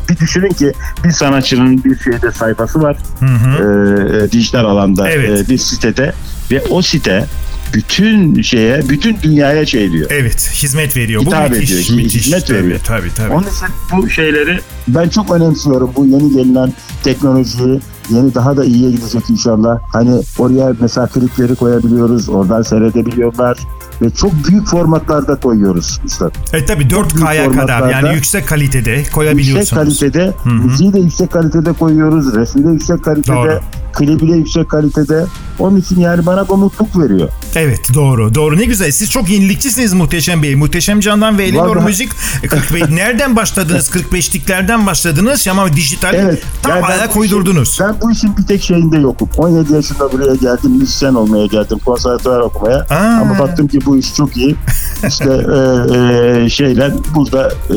bir, 0.08 0.16
düşünün 0.18 0.50
ki 0.50 0.72
bir 1.04 1.10
sanatçının 1.10 1.84
bir 1.84 1.98
şeyde 1.98 2.32
sayfası 2.32 2.82
var. 2.82 2.96
Ee, 3.22 4.24
e, 4.24 4.32
dijital 4.32 4.64
alanda 4.64 5.10
Evet. 5.10 5.40
e, 5.40 5.48
bir 5.50 5.58
sitede 5.58 6.12
ve 6.50 6.62
o 6.70 6.82
site 6.82 7.26
bütün 7.74 8.42
şeye, 8.42 8.88
bütün 8.88 9.16
dünyaya 9.22 9.66
şey 9.66 9.92
diyor. 9.92 10.10
Evet, 10.10 10.50
hizmet 10.54 10.96
veriyor. 10.96 11.22
Hitap 11.22 11.46
Bu 11.46 11.52
müthiş, 11.54 11.70
ediyor, 11.70 11.80
işte, 11.80 11.94
müthiş. 11.94 12.26
hizmet 12.26 12.46
tabii, 12.46 12.58
veriyor. 12.58 12.80
tabii, 12.84 13.14
tabii. 13.16 13.32
Onun 13.32 13.42
için 13.42 13.68
bu 13.92 14.10
şeyleri 14.10 14.60
ben 14.88 15.08
çok 15.08 15.30
önemsiyorum. 15.30 15.90
Bu 15.96 16.06
yeni 16.06 16.32
gelinen 16.32 16.72
teknolojiyi 17.04 17.80
yeni 18.10 18.34
daha 18.34 18.56
da 18.56 18.64
iyiye 18.64 18.90
gidecek 18.90 19.30
inşallah. 19.30 19.78
Hani 19.92 20.20
oraya 20.38 20.72
mesela 20.80 21.06
klipleri 21.06 21.54
koyabiliyoruz. 21.54 22.28
Oradan 22.28 22.62
seyredebiliyorlar. 22.62 23.58
Ve 24.02 24.10
çok 24.10 24.32
büyük 24.48 24.66
formatlarda 24.68 25.36
koyuyoruz 25.36 26.00
üstad. 26.04 26.30
E 26.52 26.64
tabii 26.64 26.84
4K'ya 26.84 27.42
büyük 27.50 27.60
kadar 27.60 27.88
yani 27.90 28.14
yüksek 28.14 28.48
kalitede 28.48 28.90
Yüksek 28.90 29.14
koyabiliyorsunuz. 29.14 29.70
kalitede, 29.70 30.32
müziği 30.44 30.92
de 30.92 30.98
yüksek 30.98 31.32
kalitede 31.32 31.72
koyuyoruz. 31.72 32.34
Resmi 32.34 32.64
de 32.64 32.68
yüksek 32.72 33.04
kalitede. 33.04 33.36
Doğru. 33.36 33.60
Klibi 33.92 34.28
de 34.32 34.36
yüksek 34.36 34.68
kalitede. 34.70 35.24
Onun 35.58 35.76
için 35.76 36.00
yani 36.00 36.26
bana 36.26 36.48
bu 36.48 36.56
mutluluk 36.56 36.98
veriyor. 36.98 37.28
Evet 37.54 37.80
doğru 37.94 38.34
doğru 38.34 38.56
ne 38.58 38.64
güzel 38.64 38.90
siz 38.90 39.10
çok 39.10 39.30
yenilikçisiniz 39.30 39.92
Muhteşem 39.92 40.42
Bey. 40.42 40.54
Muhteşem 40.54 41.00
Candan 41.00 41.38
ve 41.38 41.44
Elinor 41.44 41.76
Müzik 41.76 42.10
45 42.48 42.82
nereden 42.90 43.36
başladınız 43.36 43.90
45'liklerden 43.90 44.86
başladınız 44.86 45.48
ama 45.48 45.72
dijital 45.76 46.14
Evet. 46.14 46.42
tam 46.62 46.72
yani 46.72 46.82
ben 46.88 46.98
ayak 46.98 47.10
işin- 47.10 47.20
uydurdunuz. 47.20 47.78
Ben 47.80 47.95
bu 48.02 48.10
işin 48.10 48.36
bir 48.36 48.42
tek 48.42 48.62
şeyinde 48.62 48.98
yokum. 48.98 49.28
17 49.36 49.72
yaşında 49.72 50.12
buraya 50.12 50.34
geldim. 50.34 50.70
Müzisyen 50.70 51.14
olmaya 51.14 51.46
geldim. 51.46 51.78
Konservatuvar 51.84 52.40
okumaya. 52.40 52.78
Aa. 52.78 53.20
Ama 53.20 53.38
baktım 53.38 53.68
ki 53.68 53.78
bu 53.86 53.96
iş 53.96 54.14
çok 54.14 54.36
iyi. 54.36 54.56
İşte 55.08 55.30
e, 55.30 56.44
e, 56.44 56.48
şeyler 56.48 56.92
burada 57.14 57.50
e, 57.70 57.74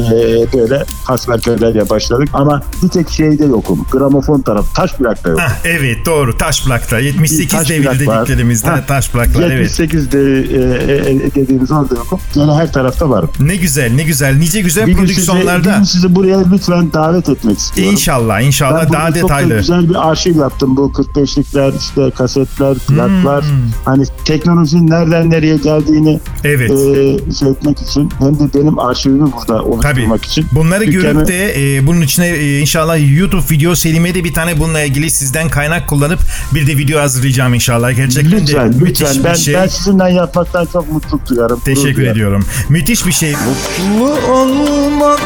böyle 0.54 0.86
hasbelkaderle 1.04 1.90
başladık. 1.90 2.30
Ama 2.34 2.62
bir 2.84 2.90
tek 2.90 3.10
şeyde 3.10 3.46
yokum. 3.46 3.86
Gramofon 3.92 4.42
tarafı. 4.42 4.74
Taş 4.74 4.94
plakta 4.94 5.30
yok. 5.30 5.40
Hah, 5.40 5.52
evet 5.66 6.06
doğru 6.06 6.38
taş 6.38 6.64
plakta 6.66 7.00
78 7.00 7.58
taş 7.60 7.70
devir 7.70 7.86
dediklerimizde 8.00 8.70
Ha, 8.70 8.84
taş 8.88 9.10
plaklar 9.10 9.42
evet. 9.52 9.80
78 9.80 10.12
de, 10.12 10.20
e, 10.20 11.12
e, 11.12 11.36
dediğimiz 11.36 11.72
orada 11.72 11.96
yokum. 11.96 12.20
Gene 12.36 12.54
her 12.54 12.74
tarafta 12.74 13.10
varım. 13.10 13.30
Ne 13.40 13.56
güzel 13.56 13.92
ne 13.94 14.04
güzel 14.04 14.36
nice 14.38 14.62
güzel 14.62 14.88
Bir 14.88 14.92
gün, 14.94 15.06
sizi, 15.06 15.22
bir 15.22 15.26
prodüksiyonlarda. 15.26 15.78
gün 15.78 15.84
sizi 15.84 16.16
buraya 16.16 16.52
lütfen 16.52 16.94
davet 16.94 17.30
etmek 17.30 17.58
istiyorum. 17.60 17.94
İnşallah 17.94 18.42
inşallah 18.42 18.86
Ben 18.86 18.94
daha 18.94 19.08
burada 19.08 19.20
çok 19.20 19.30
da 19.30 19.34
detaylı. 19.36 19.58
güzel 19.58 19.90
bir 19.90 20.09
arşiv 20.10 20.36
yaptım. 20.38 20.78
Bu 20.78 20.92
45'likler, 20.96 21.72
işte 21.80 22.12
kasetler, 22.18 22.78
plaklar. 22.78 23.44
Hmm. 23.44 23.52
Hani 23.86 24.04
teknolojinin 24.26 24.90
nereden 24.90 25.32
nereye 25.32 25.58
geldiğini 25.58 26.20
Evet. 26.44 26.72
e, 26.72 27.34
şey 27.40 27.50
etmek 27.50 27.82
için 27.82 28.10
hem 28.20 28.40
de 28.40 28.54
benim 28.60 28.80
arşivimi 28.80 29.32
burada 29.32 29.64
oluşturmak 29.64 30.26
için. 30.26 30.46
Bunları 30.52 30.84
dükkanı- 30.86 30.92
görüp 31.14 31.28
de 31.28 31.76
e, 31.78 31.88
bunun 31.88 32.02
içine 32.02 32.28
e, 32.28 32.60
inşallah 32.60 33.18
YouTube 33.20 33.42
video 33.52 33.76
serime 33.76 34.16
de 34.16 34.24
bir 34.24 34.34
tane 34.34 34.60
bununla 34.60 34.82
ilgili 34.82 35.10
sizden 35.12 35.50
kaynak 35.50 35.88
kullanıp 35.90 36.20
bir 36.54 36.68
de 36.68 36.78
video 36.78 37.00
hazırlayacağım 37.02 37.54
inşallah. 37.54 37.96
Gerçekten 37.96 38.32
Lütfen, 38.42 38.74
de 38.74 38.78
müthiş 38.78 39.02
lütfen. 39.02 39.20
bir 39.20 39.24
Ben, 39.24 39.34
şey. 39.34 39.54
ben 39.54 39.68
sizinle 39.68 40.12
yapmaktan 40.14 40.66
çok 40.74 40.92
mutluluk 40.92 41.30
duyarım. 41.30 41.60
Teşekkür 41.66 41.96
duyarım. 41.96 42.12
ediyorum. 42.18 42.46
Müthiş 42.70 43.06
bir 43.08 43.12
şey. 43.12 43.32
Mutlu 43.34 44.32
olmak 44.34 45.20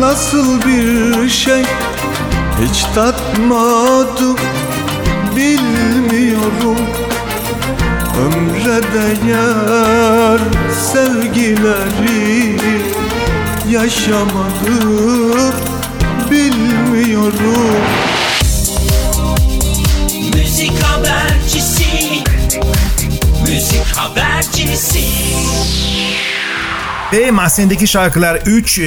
nasıl 0.00 0.58
bir 0.62 1.28
şey 1.30 1.62
Hiç 2.70 2.84
tatmadım 3.32 4.36
bilmiyorum. 5.36 6.78
Ömre 8.20 8.80
değer 8.94 10.40
sevgileri 10.92 12.56
yaşamadım 13.68 15.52
bilmiyorum. 16.30 17.76
Müzik 20.34 20.82
habercisi. 20.82 21.84
Müzik 23.48 23.86
habercisi 23.96 25.04
Ve 27.12 27.30
Mahzen'deki 27.30 27.86
şarkılar 27.86 28.38
3 28.46 28.80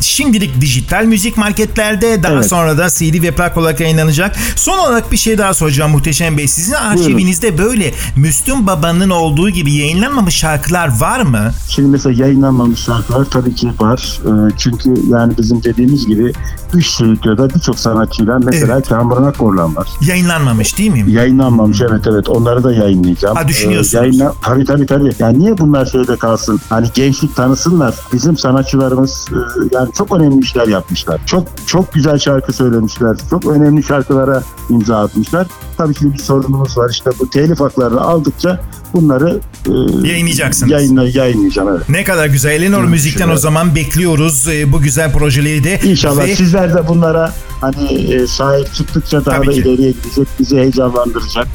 şimdilik 0.00 0.60
dijital 0.60 1.04
müzik 1.04 1.36
marketlerde 1.36 2.22
daha 2.22 2.32
Evet. 2.32 2.46
sonra 2.48 2.78
da 2.78 2.88
CD 2.88 3.22
ve 3.22 3.30
plak 3.30 3.56
olarak 3.56 3.80
yayınlanacak. 3.80 4.36
Son 4.56 4.78
olarak 4.78 5.12
bir 5.12 5.16
şey 5.16 5.38
daha 5.38 5.54
soracağım 5.54 5.90
Muhteşem 5.92 6.38
Bey. 6.38 6.48
Sizin 6.48 6.72
arşivinizde 6.74 7.58
böyle 7.58 7.94
Müslüm 8.16 8.66
Baba'nın 8.66 9.10
olduğu 9.10 9.50
gibi 9.50 9.72
yayınlanmamış 9.72 10.34
şarkılar 10.34 11.00
var 11.00 11.20
mı? 11.20 11.50
Şimdi 11.68 11.88
mesela 11.88 12.22
yayınlanmamış 12.24 12.80
şarkılar 12.80 13.24
tabii 13.24 13.54
ki 13.54 13.70
var. 13.80 14.18
Ee, 14.24 14.52
çünkü 14.58 14.94
yani 15.08 15.32
bizim 15.38 15.64
dediğimiz 15.64 16.06
gibi 16.06 16.32
üç 16.74 16.86
stüdyoda 16.86 17.50
birçok 17.54 17.78
sanatçıyla 17.78 18.38
mesela 18.38 18.74
Evet. 18.74 18.88
Kamuran 18.88 19.24
Akkor'la 19.24 19.74
var. 19.74 19.88
Yayınlanmamış 20.00 20.78
değil 20.78 20.90
mi? 20.90 21.04
Yayınlanmamış 21.12 21.80
evet 21.80 22.06
evet 22.06 22.28
onları 22.28 22.64
da 22.64 22.72
yayınlayacağım. 22.72 23.36
Ha, 23.36 23.48
düşünüyorsunuz. 23.48 23.94
Ee, 23.94 23.98
yayınla... 23.98 24.32
Tabii 24.42 24.64
tabii 24.64 24.86
tabii. 24.86 25.10
Yani 25.18 25.38
niye 25.38 25.58
bunlar 25.58 25.86
şeyde 25.86 26.16
kalsın? 26.16 26.60
Hani 26.68 26.86
gençlik 26.94 27.36
tanısınlar. 27.46 27.94
Bizim 28.12 28.36
sanatçılarımız 28.36 29.26
e, 29.32 29.36
yani 29.76 29.88
çok 29.98 30.12
önemli 30.12 30.44
işler 30.44 30.68
yapmışlar. 30.68 31.20
Çok 31.26 31.48
çok 31.66 31.92
güzel 31.92 32.18
şarkı 32.18 32.52
söylemişler. 32.52 33.16
Çok 33.30 33.46
önemli 33.46 33.82
şarkılara 33.82 34.42
imza 34.70 34.98
atmışlar. 35.00 35.46
Tabii 35.76 35.94
şimdi 35.94 36.12
bir 36.14 36.18
sorunumuz 36.18 36.78
var. 36.78 36.90
İşte 36.90 37.10
bu 37.18 37.30
telif 37.30 37.60
haklarını 37.60 38.00
aldıkça 38.00 38.60
bunları 38.94 39.40
e, 39.66 40.06
Yayınlayacaksınız. 40.08 40.72
Yayınla, 40.72 41.04
yayınlayacağım 41.04 41.68
evet. 41.68 41.88
Ne 41.88 42.04
kadar 42.04 42.26
güzel. 42.26 42.50
Elinor 42.50 42.84
Müzik'ten 42.84 43.28
o 43.28 43.36
zaman 43.36 43.74
bekliyoruz 43.74 44.48
e, 44.48 44.72
bu 44.72 44.80
güzel 44.80 45.12
projeleri 45.12 45.64
de. 45.64 45.80
İnşallah 45.84 46.24
Ve- 46.26 46.36
sizler 46.36 46.74
de 46.74 46.88
bunlara 46.88 47.32
hani 47.60 47.92
e, 47.92 48.26
sahip 48.26 48.74
çıktıkça 48.74 49.24
daha 49.24 49.36
Tabii 49.36 49.46
da 49.46 49.52
ki. 49.52 49.58
ileriye 49.60 49.90
gidecek, 49.90 50.28
bizi 50.40 50.56
heyecanlandıracak. 50.56 51.46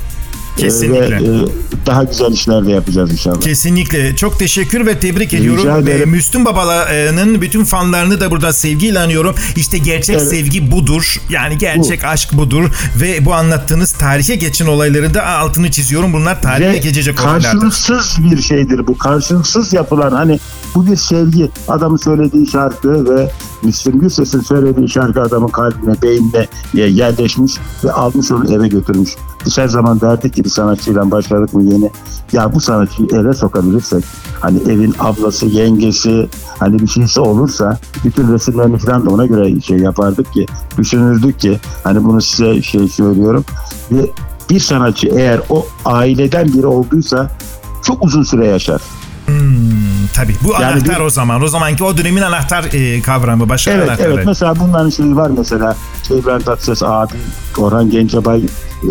E, 0.57 0.61
Kesinlikle. 0.61 1.15
ve 1.21 1.37
e, 1.43 1.45
daha 1.85 2.03
güzel 2.03 2.31
işler 2.31 2.65
de 2.65 2.71
yapacağız 2.71 3.11
inşallah. 3.11 3.41
Kesinlikle. 3.41 4.15
Çok 4.15 4.39
teşekkür 4.39 4.85
ve 4.85 4.99
tebrik 4.99 5.33
ediyorum. 5.33 5.83
ederim. 5.83 6.01
Ee, 6.09 6.11
Müslüm 6.11 6.45
Baba'nın 6.45 7.41
bütün 7.41 7.63
fanlarını 7.63 8.19
da 8.21 8.31
burada 8.31 8.53
sevgiyle 8.53 8.99
anıyorum. 8.99 9.35
İşte 9.55 9.77
gerçek 9.77 10.15
Evet. 10.15 10.27
sevgi 10.29 10.71
budur. 10.71 11.21
Yani 11.29 11.57
gerçek 11.57 12.05
aşk 12.05 12.33
budur. 12.33 12.71
Ve 13.01 13.25
bu 13.25 13.33
anlattığınız 13.33 13.91
tarihe 13.91 14.35
geçen 14.35 14.67
olayları 14.67 15.13
da 15.13 15.25
altını 15.27 15.71
çiziyorum. 15.71 16.13
Bunlar 16.13 16.41
tarihe 16.41 16.69
Ve 16.73 16.77
geçecek 16.77 17.19
olaylardır. 17.21 17.43
karşılıksız 17.43 18.17
bir 18.31 18.41
şeydir 18.41 18.87
bu. 18.87 18.97
Karşılıksız 18.97 19.73
yapılan 19.73 20.11
hani 20.11 20.39
bu 20.75 20.87
bir 20.87 20.95
sevgi. 20.95 21.49
Adamın 21.67 21.97
söylediği 21.97 22.47
şarkı 22.47 23.15
ve 23.15 23.31
Müslüm 23.63 23.99
Gürses'in 23.99 24.41
söylediği 24.41 24.89
şarkı 24.89 25.21
adamın 25.21 25.47
kalbine, 25.47 26.01
beynine 26.03 26.47
e, 26.77 26.81
yerleşmiş 26.81 27.53
ve 27.83 27.91
almış 27.91 28.31
onu 28.31 28.53
eve 28.53 28.67
götürmüş. 28.67 29.09
Biz 29.45 29.57
her 29.57 29.67
zaman 29.67 30.01
derdik 30.01 30.33
ki 30.35 30.43
bir 30.47 30.51
sanatçıyla 30.51 31.11
başladık 31.11 31.53
mı 31.53 31.63
yeni. 31.63 31.91
Ya 32.31 32.53
bu 32.53 32.61
sanatçıyı 32.61 33.07
eve 33.13 33.33
sokabilirsek 33.33 34.03
hani 34.39 34.59
evin 34.71 34.95
ablası, 34.99 35.45
yengesi 35.45 36.29
hani 36.59 36.79
bir 36.79 36.87
şeysi 36.87 37.19
olursa 37.19 37.79
bütün 38.05 38.33
resimlerini 38.33 38.77
falan 38.77 39.05
da 39.05 39.09
ona 39.09 39.25
göre 39.25 39.61
şey 39.61 39.77
yapardık 39.77 40.33
ki 40.33 40.45
düşünürdük 40.77 41.39
ki 41.39 41.59
hani 41.83 42.03
bunu 42.03 42.21
size 42.21 42.61
şey 42.61 42.87
söylüyorum 42.87 43.45
ve 43.91 44.09
bir 44.49 44.59
sanatçı 44.59 45.07
eğer 45.07 45.39
o 45.49 45.65
aileden 45.85 46.53
biri 46.53 46.65
olduysa 46.67 47.31
çok 47.83 48.03
uzun 48.03 48.23
süre 48.23 48.47
yaşar. 48.47 48.81
Tabii. 50.13 50.35
Bu 50.43 50.51
Yani 50.53 50.65
anahtar 50.65 50.95
bir- 50.95 51.01
o 51.05 51.09
zaman. 51.09 51.43
O 51.43 51.47
zamanki 51.47 51.83
o 51.83 51.97
dönemin 51.97 52.21
anahtar 52.21 52.65
e, 52.73 53.01
kavramı. 53.01 53.49
Başarı 53.49 53.77
Evet 53.77 53.89
anahtarı. 53.89 54.13
evet 54.13 54.25
mesela 54.25 54.53
bunların 54.59 54.89
şeyi 54.89 55.15
var 55.15 55.31
mesela 55.37 55.75
İbrahim 56.09 56.41
Tatlıses 56.41 56.83
abi, 56.83 57.13
Orhan 57.57 57.89
Gencebay 57.89 58.43
e, 58.83 58.89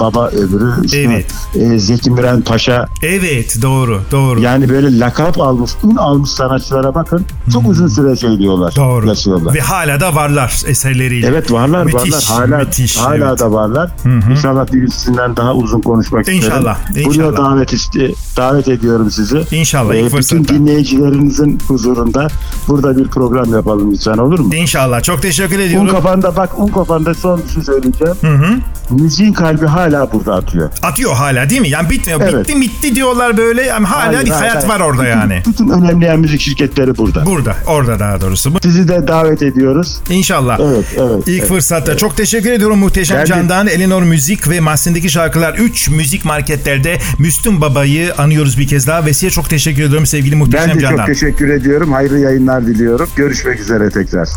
baba 0.00 0.28
öbürü 0.28 0.72
işte 0.84 0.98
Evet. 0.98 1.26
e, 1.54 1.78
Zeki 1.78 2.10
Müren 2.10 2.40
Paşa 2.42 2.88
Evet 3.02 3.56
doğru 3.62 4.00
doğru. 4.12 4.40
yani 4.40 4.68
böyle 4.68 4.98
lakap 4.98 5.40
almış, 5.40 5.70
ün 5.84 5.96
almış 5.96 6.30
sanatçılara 6.30 6.94
bakın 6.94 7.24
çok 7.52 7.68
uzun 7.68 7.88
süre 7.88 8.38
diyorlar, 8.38 8.74
Hmm. 8.76 8.84
doğru. 8.84 9.06
yaşıyorlar. 9.08 9.54
Ve 9.54 9.60
hala 9.60 10.00
da 10.00 10.14
varlar 10.14 10.62
eserleriyle. 10.66 11.26
Evet 11.26 11.52
varlar 11.52 11.84
Müthiş, 11.84 12.12
varlar 12.30 12.48
hala 12.48 12.58
müthiş, 12.58 12.96
hala 12.96 13.28
evet. 13.28 13.38
da 13.40 13.52
varlar. 13.52 13.90
İnşallah 14.30 14.72
birisinden 14.72 15.36
daha 15.36 15.54
uzun 15.54 15.80
konuşmak 15.80 16.28
İnşallah, 16.28 16.78
isterim. 16.88 17.08
inşallah. 17.10 17.32
Buraya 17.32 17.36
davet 17.50 17.72
iste, 17.72 18.10
davet 18.36 18.68
ediyorum 18.68 19.10
sizi. 19.10 19.42
İnşallah, 19.52 19.94
Ee, 19.94 20.16
bütün 20.18 20.44
dinleyicilerinizin 20.48 21.58
huzurunda 21.68 22.28
burada 22.68 22.96
bir 22.96 23.04
program 23.08 23.52
yapalım 23.52 23.92
lütfen 23.92 24.18
olur 24.18 24.38
mu? 24.38 24.54
İnşallah. 24.54 25.02
Çok 25.02 25.22
teşekkür 25.22 25.56
Un 25.58 25.60
ediyorum. 25.62 25.88
kafanda 25.88 26.36
bak 26.36 26.58
un 26.58 26.68
kafanda 26.68 27.14
son 27.14 27.40
bir 27.44 27.48
şey 27.52 27.62
söyleyeceğim. 27.62 28.14
Hı 28.20 28.26
hı. 28.34 28.54
Müziğin 28.90 29.32
kalbi 29.32 29.66
hala 29.66 30.12
burada 30.12 30.34
atıyor. 30.34 30.70
Atıyor 30.82 31.14
hala 31.14 31.50
değil 31.50 31.60
mi? 31.60 31.68
Yani 31.68 31.90
bitmiyor. 31.90 32.20
Evet. 32.20 32.48
Bitti 32.48 32.60
bitti 32.60 32.94
diyorlar 32.94 33.36
böyle. 33.36 33.62
Yani 33.62 33.86
hala 33.86 34.06
Hayır, 34.06 34.26
bir 34.26 34.30
hayır, 34.30 34.32
hayat 34.50 34.56
hayır. 34.56 34.68
var 34.68 34.80
orada 34.80 35.06
yani. 35.06 35.42
Bütün 35.46 35.68
önemli 35.68 36.16
müzik 36.16 36.40
şirketleri 36.40 36.96
burada. 36.98 37.26
Burada. 37.26 37.56
Orada 37.66 37.98
daha 37.98 38.20
doğrusu. 38.20 38.52
Sizi 38.62 38.88
de 38.88 39.08
davet 39.08 39.42
ediyoruz. 39.42 40.00
İnşallah. 40.10 40.60
Evet, 40.60 40.84
evet. 40.98 41.28
İlk 41.28 41.38
evet. 41.40 41.48
fırsatta. 41.48 41.96
Çok 41.96 42.16
teşekkür 42.16 42.52
ediyorum 42.52 42.78
Muhteşem 42.78 43.20
de- 43.22 43.26
Can'dan. 43.26 43.66
Elinor 43.66 44.02
Müzik 44.02 44.50
ve 44.50 44.60
Mahsin'deki 44.60 45.10
şarkılar 45.10 45.54
3 45.54 45.88
müzik 45.88 46.24
marketlerde 46.24 46.98
Müslüm 47.18 47.60
Baba'yı 47.60 48.14
anıyoruz 48.14 48.58
bir 48.58 48.68
kez 48.68 48.86
daha. 48.86 49.06
Ve 49.06 49.12
size 49.12 49.30
çok 49.30 49.50
teşekkür 49.50 49.82
ediyorum 49.82 50.06
sevgili 50.06 50.36
Muhteşem 50.36 50.68
Ben 50.68 50.76
de 50.76 50.80
Can'dan. 50.80 50.96
çok 50.96 51.06
teşekkür 51.06 51.48
ediyorum. 51.48 51.92
Hayırlı 51.92 52.18
yayınlar 52.18 52.66
diliyorum. 52.66 53.08
Görüşmek 53.16 53.60
üzere 53.60 53.90
tekrar. 53.90 54.28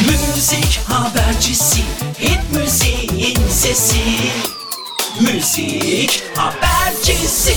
Müzik 0.00 0.80
habercisi 0.88 1.82
hit 2.20 2.40
müziğin 2.52 3.48
sesi. 3.50 4.00
Müzik 5.20 6.22
habercisi 6.36 7.56